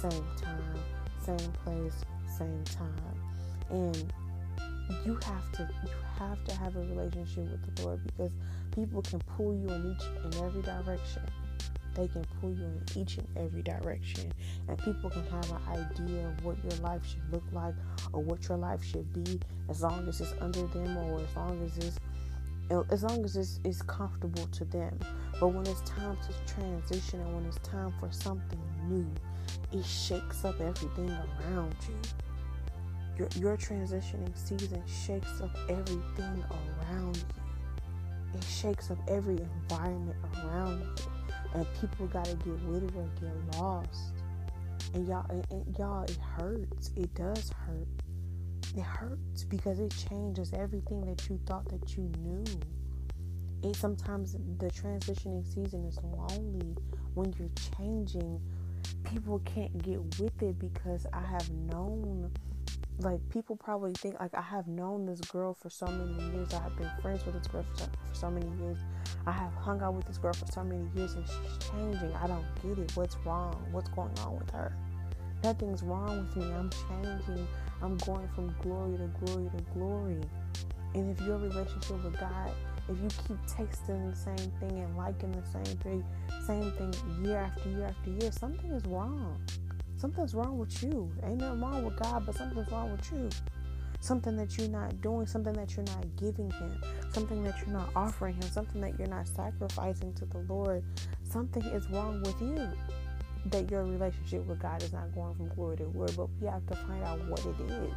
same 0.00 0.24
time, 0.40 0.74
same 1.22 1.52
place, 1.64 2.04
same 2.38 2.64
time. 2.64 3.20
And 3.70 4.12
you 5.04 5.18
have 5.26 5.52
to 5.52 5.68
you 5.82 5.90
have 6.18 6.44
to 6.44 6.54
have 6.56 6.76
a 6.76 6.80
relationship 6.80 7.50
with 7.50 7.76
the 7.76 7.82
Lord 7.82 8.00
because 8.04 8.32
people 8.74 9.02
can 9.02 9.20
pull 9.36 9.54
you 9.54 9.68
in 9.68 9.92
each 9.92 10.06
and 10.22 10.34
every 10.36 10.62
direction. 10.62 11.22
They 11.94 12.08
can 12.08 12.24
pull 12.40 12.50
you 12.50 12.64
in 12.64 12.82
each 12.96 13.18
and 13.18 13.28
every 13.36 13.62
direction. 13.62 14.32
And 14.68 14.76
people 14.78 15.10
can 15.10 15.24
have 15.26 15.50
an 15.52 15.60
idea 15.68 16.26
of 16.26 16.44
what 16.44 16.56
your 16.64 16.80
life 16.80 17.06
should 17.06 17.32
look 17.32 17.44
like 17.52 17.74
or 18.12 18.22
what 18.22 18.48
your 18.48 18.58
life 18.58 18.82
should 18.82 19.12
be 19.12 19.40
as 19.68 19.82
long 19.82 20.08
as 20.08 20.20
it's 20.20 20.34
under 20.40 20.66
them 20.66 20.96
or 20.96 21.20
as 21.20 21.36
long 21.36 21.62
as 21.64 21.78
it's 21.78 21.98
as 22.90 23.02
long 23.02 23.22
as 23.24 23.36
it's, 23.36 23.60
it's 23.62 23.82
comfortable 23.82 24.46
to 24.46 24.64
them. 24.64 24.98
But 25.38 25.48
when 25.48 25.66
it's 25.66 25.82
time 25.82 26.16
to 26.16 26.54
transition 26.54 27.20
and 27.20 27.34
when 27.34 27.44
it's 27.44 27.58
time 27.58 27.92
for 28.00 28.10
something 28.10 28.58
new 28.88 29.06
it 29.72 29.84
shakes 29.84 30.44
up 30.44 30.60
everything 30.60 31.10
around 31.10 31.74
you 31.88 31.96
your, 33.16 33.28
your 33.36 33.56
transitioning 33.56 34.36
season 34.36 34.82
shakes 34.86 35.40
up 35.40 35.56
everything 35.68 36.44
around 36.90 37.16
you 37.16 37.22
it 38.34 38.44
shakes 38.44 38.90
up 38.90 38.98
every 39.08 39.38
environment 39.38 40.16
around 40.42 40.80
you 40.80 41.04
and 41.54 41.66
people 41.80 42.06
gotta 42.08 42.34
get 42.34 42.60
with 42.64 42.82
it 42.82 42.92
or 42.96 43.08
get 43.20 43.60
lost. 43.60 44.12
And 44.92 45.06
y'all, 45.06 45.24
and, 45.30 45.46
and 45.50 45.78
y'all, 45.78 46.02
it 46.02 46.18
hurts. 46.36 46.90
It 46.96 47.14
does 47.14 47.50
hurt. 47.66 47.86
It 48.76 48.82
hurts 48.82 49.44
because 49.44 49.78
it 49.78 49.94
changes 50.10 50.52
everything 50.52 51.00
that 51.06 51.28
you 51.28 51.38
thought 51.46 51.68
that 51.68 51.96
you 51.96 52.10
knew. 52.18 52.44
It 53.62 53.76
sometimes 53.76 54.36
the 54.58 54.66
transitioning 54.70 55.46
season 55.46 55.84
is 55.84 55.98
lonely 56.02 56.76
when 57.14 57.32
you're 57.38 57.48
changing. 57.78 58.40
People 59.04 59.38
can't 59.44 59.76
get 59.82 60.00
with 60.20 60.42
it 60.42 60.58
because 60.58 61.06
I 61.12 61.22
have 61.22 61.48
known 61.50 62.32
like 63.00 63.20
people 63.28 63.56
probably 63.56 63.92
think 63.94 64.18
like 64.20 64.34
I 64.34 64.42
have 64.42 64.68
known 64.68 65.06
this 65.06 65.20
girl 65.20 65.54
for 65.54 65.68
so 65.68 65.86
many 65.86 66.32
years. 66.32 66.52
I 66.54 66.62
have 66.62 66.76
been 66.76 66.90
friends 67.02 67.24
with 67.26 67.34
this 67.34 67.46
girl 67.48 67.64
for 67.64 67.78
so, 67.78 67.84
for 68.08 68.14
so, 68.14 68.30
many 68.30 68.46
years. 68.62 68.78
I 69.26 69.32
have 69.32 69.52
hung 69.54 69.82
out 69.82 69.94
with 69.94 70.06
this 70.06 70.18
girl 70.18 70.32
for 70.32 70.46
so 70.46 70.62
many 70.62 70.86
years 70.94 71.14
and 71.14 71.26
she's 71.26 71.70
changing. 71.70 72.12
I 72.14 72.26
don't 72.26 72.44
get 72.62 72.78
it. 72.78 72.96
What's 72.96 73.16
wrong? 73.24 73.66
What's 73.72 73.88
going 73.90 74.16
on 74.20 74.38
with 74.38 74.50
her? 74.50 74.76
Nothing's 75.42 75.82
wrong 75.82 76.18
with 76.18 76.36
me. 76.36 76.52
I'm 76.52 76.70
changing. 76.88 77.46
I'm 77.82 77.96
going 77.98 78.28
from 78.34 78.54
glory 78.62 78.96
to 78.98 79.08
glory 79.24 79.50
to 79.56 79.62
glory. 79.74 80.20
And 80.94 81.10
if 81.10 81.26
your 81.26 81.38
relationship 81.38 82.04
with 82.04 82.18
God, 82.18 82.50
if 82.88 82.96
you 82.98 83.08
keep 83.26 83.38
tasting 83.46 84.10
the 84.10 84.16
same 84.16 84.52
thing 84.60 84.78
and 84.78 84.96
liking 84.96 85.32
the 85.32 85.44
same 85.46 85.76
thing, 85.78 86.04
same 86.46 86.70
thing 86.72 87.24
year 87.24 87.38
after 87.38 87.68
year 87.70 87.86
after 87.86 88.10
year, 88.10 88.30
something 88.30 88.70
is 88.70 88.84
wrong. 88.86 89.40
Something's 90.04 90.34
wrong 90.34 90.58
with 90.58 90.82
you. 90.82 91.10
Ain't 91.22 91.38
nothing 91.38 91.62
wrong 91.62 91.82
with 91.82 91.96
God, 91.96 92.26
but 92.26 92.34
something's 92.34 92.70
wrong 92.70 92.92
with 92.92 93.10
you. 93.10 93.30
Something 94.00 94.36
that 94.36 94.58
you're 94.58 94.68
not 94.68 95.00
doing, 95.00 95.26
something 95.26 95.54
that 95.54 95.74
you're 95.74 95.86
not 95.86 96.04
giving 96.18 96.50
Him, 96.50 96.78
something 97.10 97.42
that 97.42 97.54
you're 97.60 97.74
not 97.74 97.88
offering 97.96 98.34
Him, 98.34 98.42
something 98.42 98.82
that 98.82 98.98
you're 98.98 99.08
not 99.08 99.26
sacrificing 99.26 100.12
to 100.12 100.26
the 100.26 100.40
Lord. 100.40 100.84
Something 101.22 101.62
is 101.62 101.88
wrong 101.88 102.22
with 102.22 102.38
you. 102.38 102.68
That 103.46 103.70
your 103.70 103.84
relationship 103.84 104.44
with 104.44 104.60
God 104.60 104.82
is 104.82 104.92
not 104.92 105.14
going 105.14 105.36
from 105.36 105.48
glory 105.48 105.78
to 105.78 105.84
glory, 105.84 106.12
but 106.14 106.28
we 106.38 106.48
have 106.48 106.66
to 106.66 106.74
find 106.74 107.02
out 107.02 107.26
what 107.26 107.40
it 107.40 107.58
is, 107.72 107.94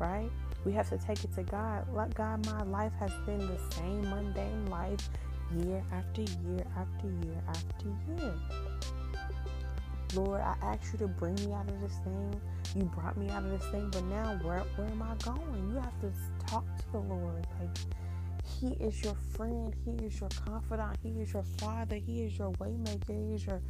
right? 0.00 0.30
We 0.64 0.72
have 0.72 0.88
to 0.88 0.96
take 0.96 1.22
it 1.24 1.34
to 1.34 1.42
God. 1.42 1.92
Like 1.92 2.14
God, 2.14 2.46
my 2.46 2.62
life 2.62 2.94
has 2.98 3.12
been 3.26 3.40
the 3.40 3.58
same 3.74 4.00
mundane 4.08 4.64
life 4.70 5.10
year 5.58 5.84
after 5.92 6.22
year 6.22 6.64
after 6.74 7.06
year 7.06 7.42
after 7.48 7.86
year. 8.16 8.34
Lord, 10.14 10.40
I 10.40 10.54
asked 10.62 10.92
you 10.92 10.98
to 11.00 11.08
bring 11.08 11.34
me 11.36 11.52
out 11.52 11.68
of 11.68 11.80
this 11.80 11.96
thing. 12.04 12.40
You 12.76 12.84
brought 12.84 13.16
me 13.16 13.28
out 13.30 13.44
of 13.44 13.50
this 13.50 13.64
thing, 13.70 13.88
but 13.90 14.04
now 14.04 14.38
where 14.42 14.60
where 14.76 14.88
am 14.88 15.02
I 15.02 15.14
going? 15.22 15.70
You 15.70 15.76
have 15.80 16.00
to 16.00 16.12
talk 16.46 16.64
to 16.78 16.92
the 16.92 16.98
Lord. 16.98 17.46
Like 17.60 17.76
He 18.44 18.68
is 18.84 19.02
your 19.02 19.16
friend. 19.36 19.74
He 19.84 20.04
is 20.04 20.18
your 20.20 20.30
confidant. 20.44 20.96
He 21.02 21.10
is 21.20 21.32
your 21.32 21.44
father. 21.58 21.96
He 21.96 22.22
is 22.22 22.38
your 22.38 22.52
waymaker. 22.52 23.28
He 23.28 23.34
is 23.34 23.46
your 23.46 23.60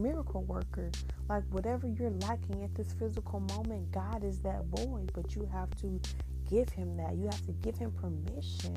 miracle 0.00 0.42
worker. 0.44 0.90
Like 1.28 1.44
whatever 1.50 1.86
you're 1.86 2.10
lacking 2.10 2.62
at 2.64 2.74
this 2.74 2.92
physical 2.98 3.40
moment, 3.40 3.92
God 3.92 4.24
is 4.24 4.40
that 4.40 4.64
void. 4.66 5.12
But 5.14 5.34
you 5.34 5.48
have 5.52 5.70
to 5.82 6.00
give 6.48 6.68
Him 6.70 6.96
that. 6.96 7.16
You 7.16 7.24
have 7.24 7.44
to 7.46 7.52
give 7.52 7.76
Him 7.76 7.92
permission. 7.92 8.76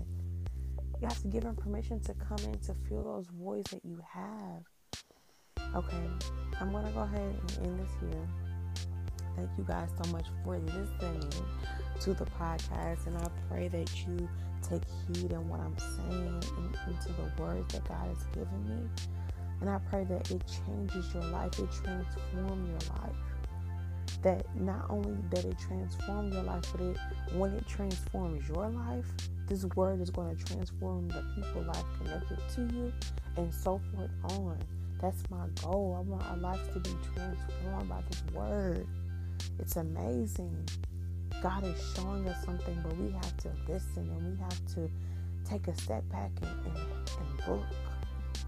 You 1.02 1.08
have 1.08 1.22
to 1.22 1.28
give 1.28 1.44
Him 1.44 1.56
permission 1.56 2.00
to 2.02 2.14
come 2.14 2.40
in 2.46 2.60
to 2.60 2.76
fill 2.88 3.04
those 3.04 3.28
voids 3.28 3.72
that 3.72 3.84
you 3.84 4.02
have. 4.14 4.64
Okay, 5.76 6.08
I'm 6.62 6.72
gonna 6.72 6.92
go 6.92 7.02
ahead 7.02 7.20
and 7.20 7.66
end 7.66 7.80
this 7.80 7.90
here. 8.00 8.28
thank 9.36 9.50
you 9.58 9.64
guys 9.64 9.90
so 10.04 10.12
much 10.12 10.28
for 10.44 10.60
listening 10.60 11.32
to 12.00 12.14
the 12.14 12.26
podcast. 12.26 13.08
And 13.08 13.18
I 13.18 13.28
pray 13.50 13.70
that 13.70 13.90
you 14.06 14.30
take 14.62 14.84
heed 15.08 15.32
in 15.32 15.50
what 15.50 15.60
I'm 15.60 15.76
saying 15.80 16.44
and 16.58 16.78
into 16.88 17.12
the 17.14 17.42
words 17.42 17.74
that 17.74 17.88
God 17.88 18.08
has 18.08 18.24
given 18.34 18.70
me. 18.70 18.88
And 19.62 19.70
I 19.70 19.80
pray 19.90 20.04
that 20.04 20.30
it 20.30 20.44
changes 20.66 21.12
your 21.12 21.24
life, 21.24 21.58
it 21.58 21.72
transforms 21.72 22.70
your 22.70 22.96
life. 23.00 23.16
That 24.22 24.46
not 24.56 24.86
only 24.92 25.18
that 25.32 25.44
it 25.44 25.58
transforms 25.58 26.36
your 26.36 26.44
life, 26.44 26.66
but 26.72 26.82
it 26.82 26.98
when 27.34 27.52
it 27.54 27.68
transforms 27.68 28.48
your 28.48 28.70
life, 28.70 29.08
this 29.48 29.66
word 29.76 30.02
is 30.02 30.12
going 30.12 30.36
to 30.36 30.46
transform 30.46 31.08
the 31.08 31.24
people 31.36 31.64
life 31.64 31.84
connected 31.98 32.38
to 32.56 32.62
you 32.76 32.94
and 33.38 33.52
so 33.52 33.82
forth 33.92 34.12
on. 34.38 34.58
That's 35.04 35.30
my 35.30 35.48
goal. 35.62 35.98
I 35.98 36.10
want 36.10 36.24
our 36.24 36.38
lives 36.38 36.66
to 36.72 36.80
be 36.80 36.96
transformed 37.14 37.90
by 37.90 38.02
this 38.10 38.24
word. 38.34 38.88
It's 39.60 39.76
amazing. 39.76 40.66
God 41.42 41.66
is 41.66 41.94
showing 41.94 42.26
us 42.30 42.46
something, 42.46 42.80
but 42.82 42.96
we 42.96 43.12
have 43.12 43.36
to 43.40 43.50
listen 43.68 44.10
and 44.10 44.32
we 44.32 44.42
have 44.42 44.66
to 44.76 44.90
take 45.44 45.68
a 45.68 45.76
step 45.76 46.10
back 46.10 46.32
and, 46.42 46.66
and, 46.68 46.78
and 46.78 47.48
look, 47.50 47.66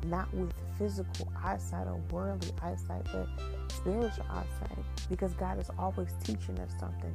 not 0.05 0.33
with 0.33 0.53
physical 0.77 1.29
eyesight 1.43 1.87
or 1.87 2.01
worldly 2.09 2.53
eyesight, 2.61 3.05
but 3.11 3.27
spiritual 3.67 4.25
eyesight, 4.29 4.85
because 5.09 5.33
God 5.33 5.59
is 5.59 5.69
always 5.77 6.13
teaching 6.23 6.57
us 6.59 6.71
something 6.79 7.13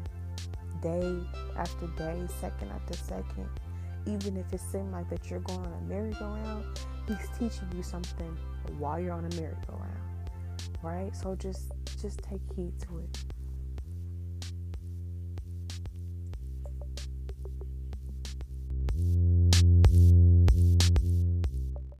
day 0.82 1.18
after 1.56 1.86
day, 1.96 2.26
second 2.42 2.68
after 2.72 2.92
second. 2.92 3.48
Even 4.04 4.36
if 4.36 4.52
it 4.52 4.60
seems 4.60 4.92
like 4.92 5.08
that 5.08 5.30
you're 5.30 5.40
going 5.40 5.60
on 5.60 5.72
a 5.72 5.88
merry-go-round, 5.88 6.64
He's 7.08 7.38
teaching 7.38 7.68
you 7.74 7.82
something 7.82 8.36
while 8.78 9.00
you're 9.00 9.12
on 9.12 9.24
a 9.24 9.34
merry-go-round, 9.34 10.30
right? 10.82 11.14
So 11.14 11.34
just 11.34 11.72
just 12.00 12.20
take 12.22 12.40
heed 12.54 12.78
to 12.80 12.98
it. 12.98 13.18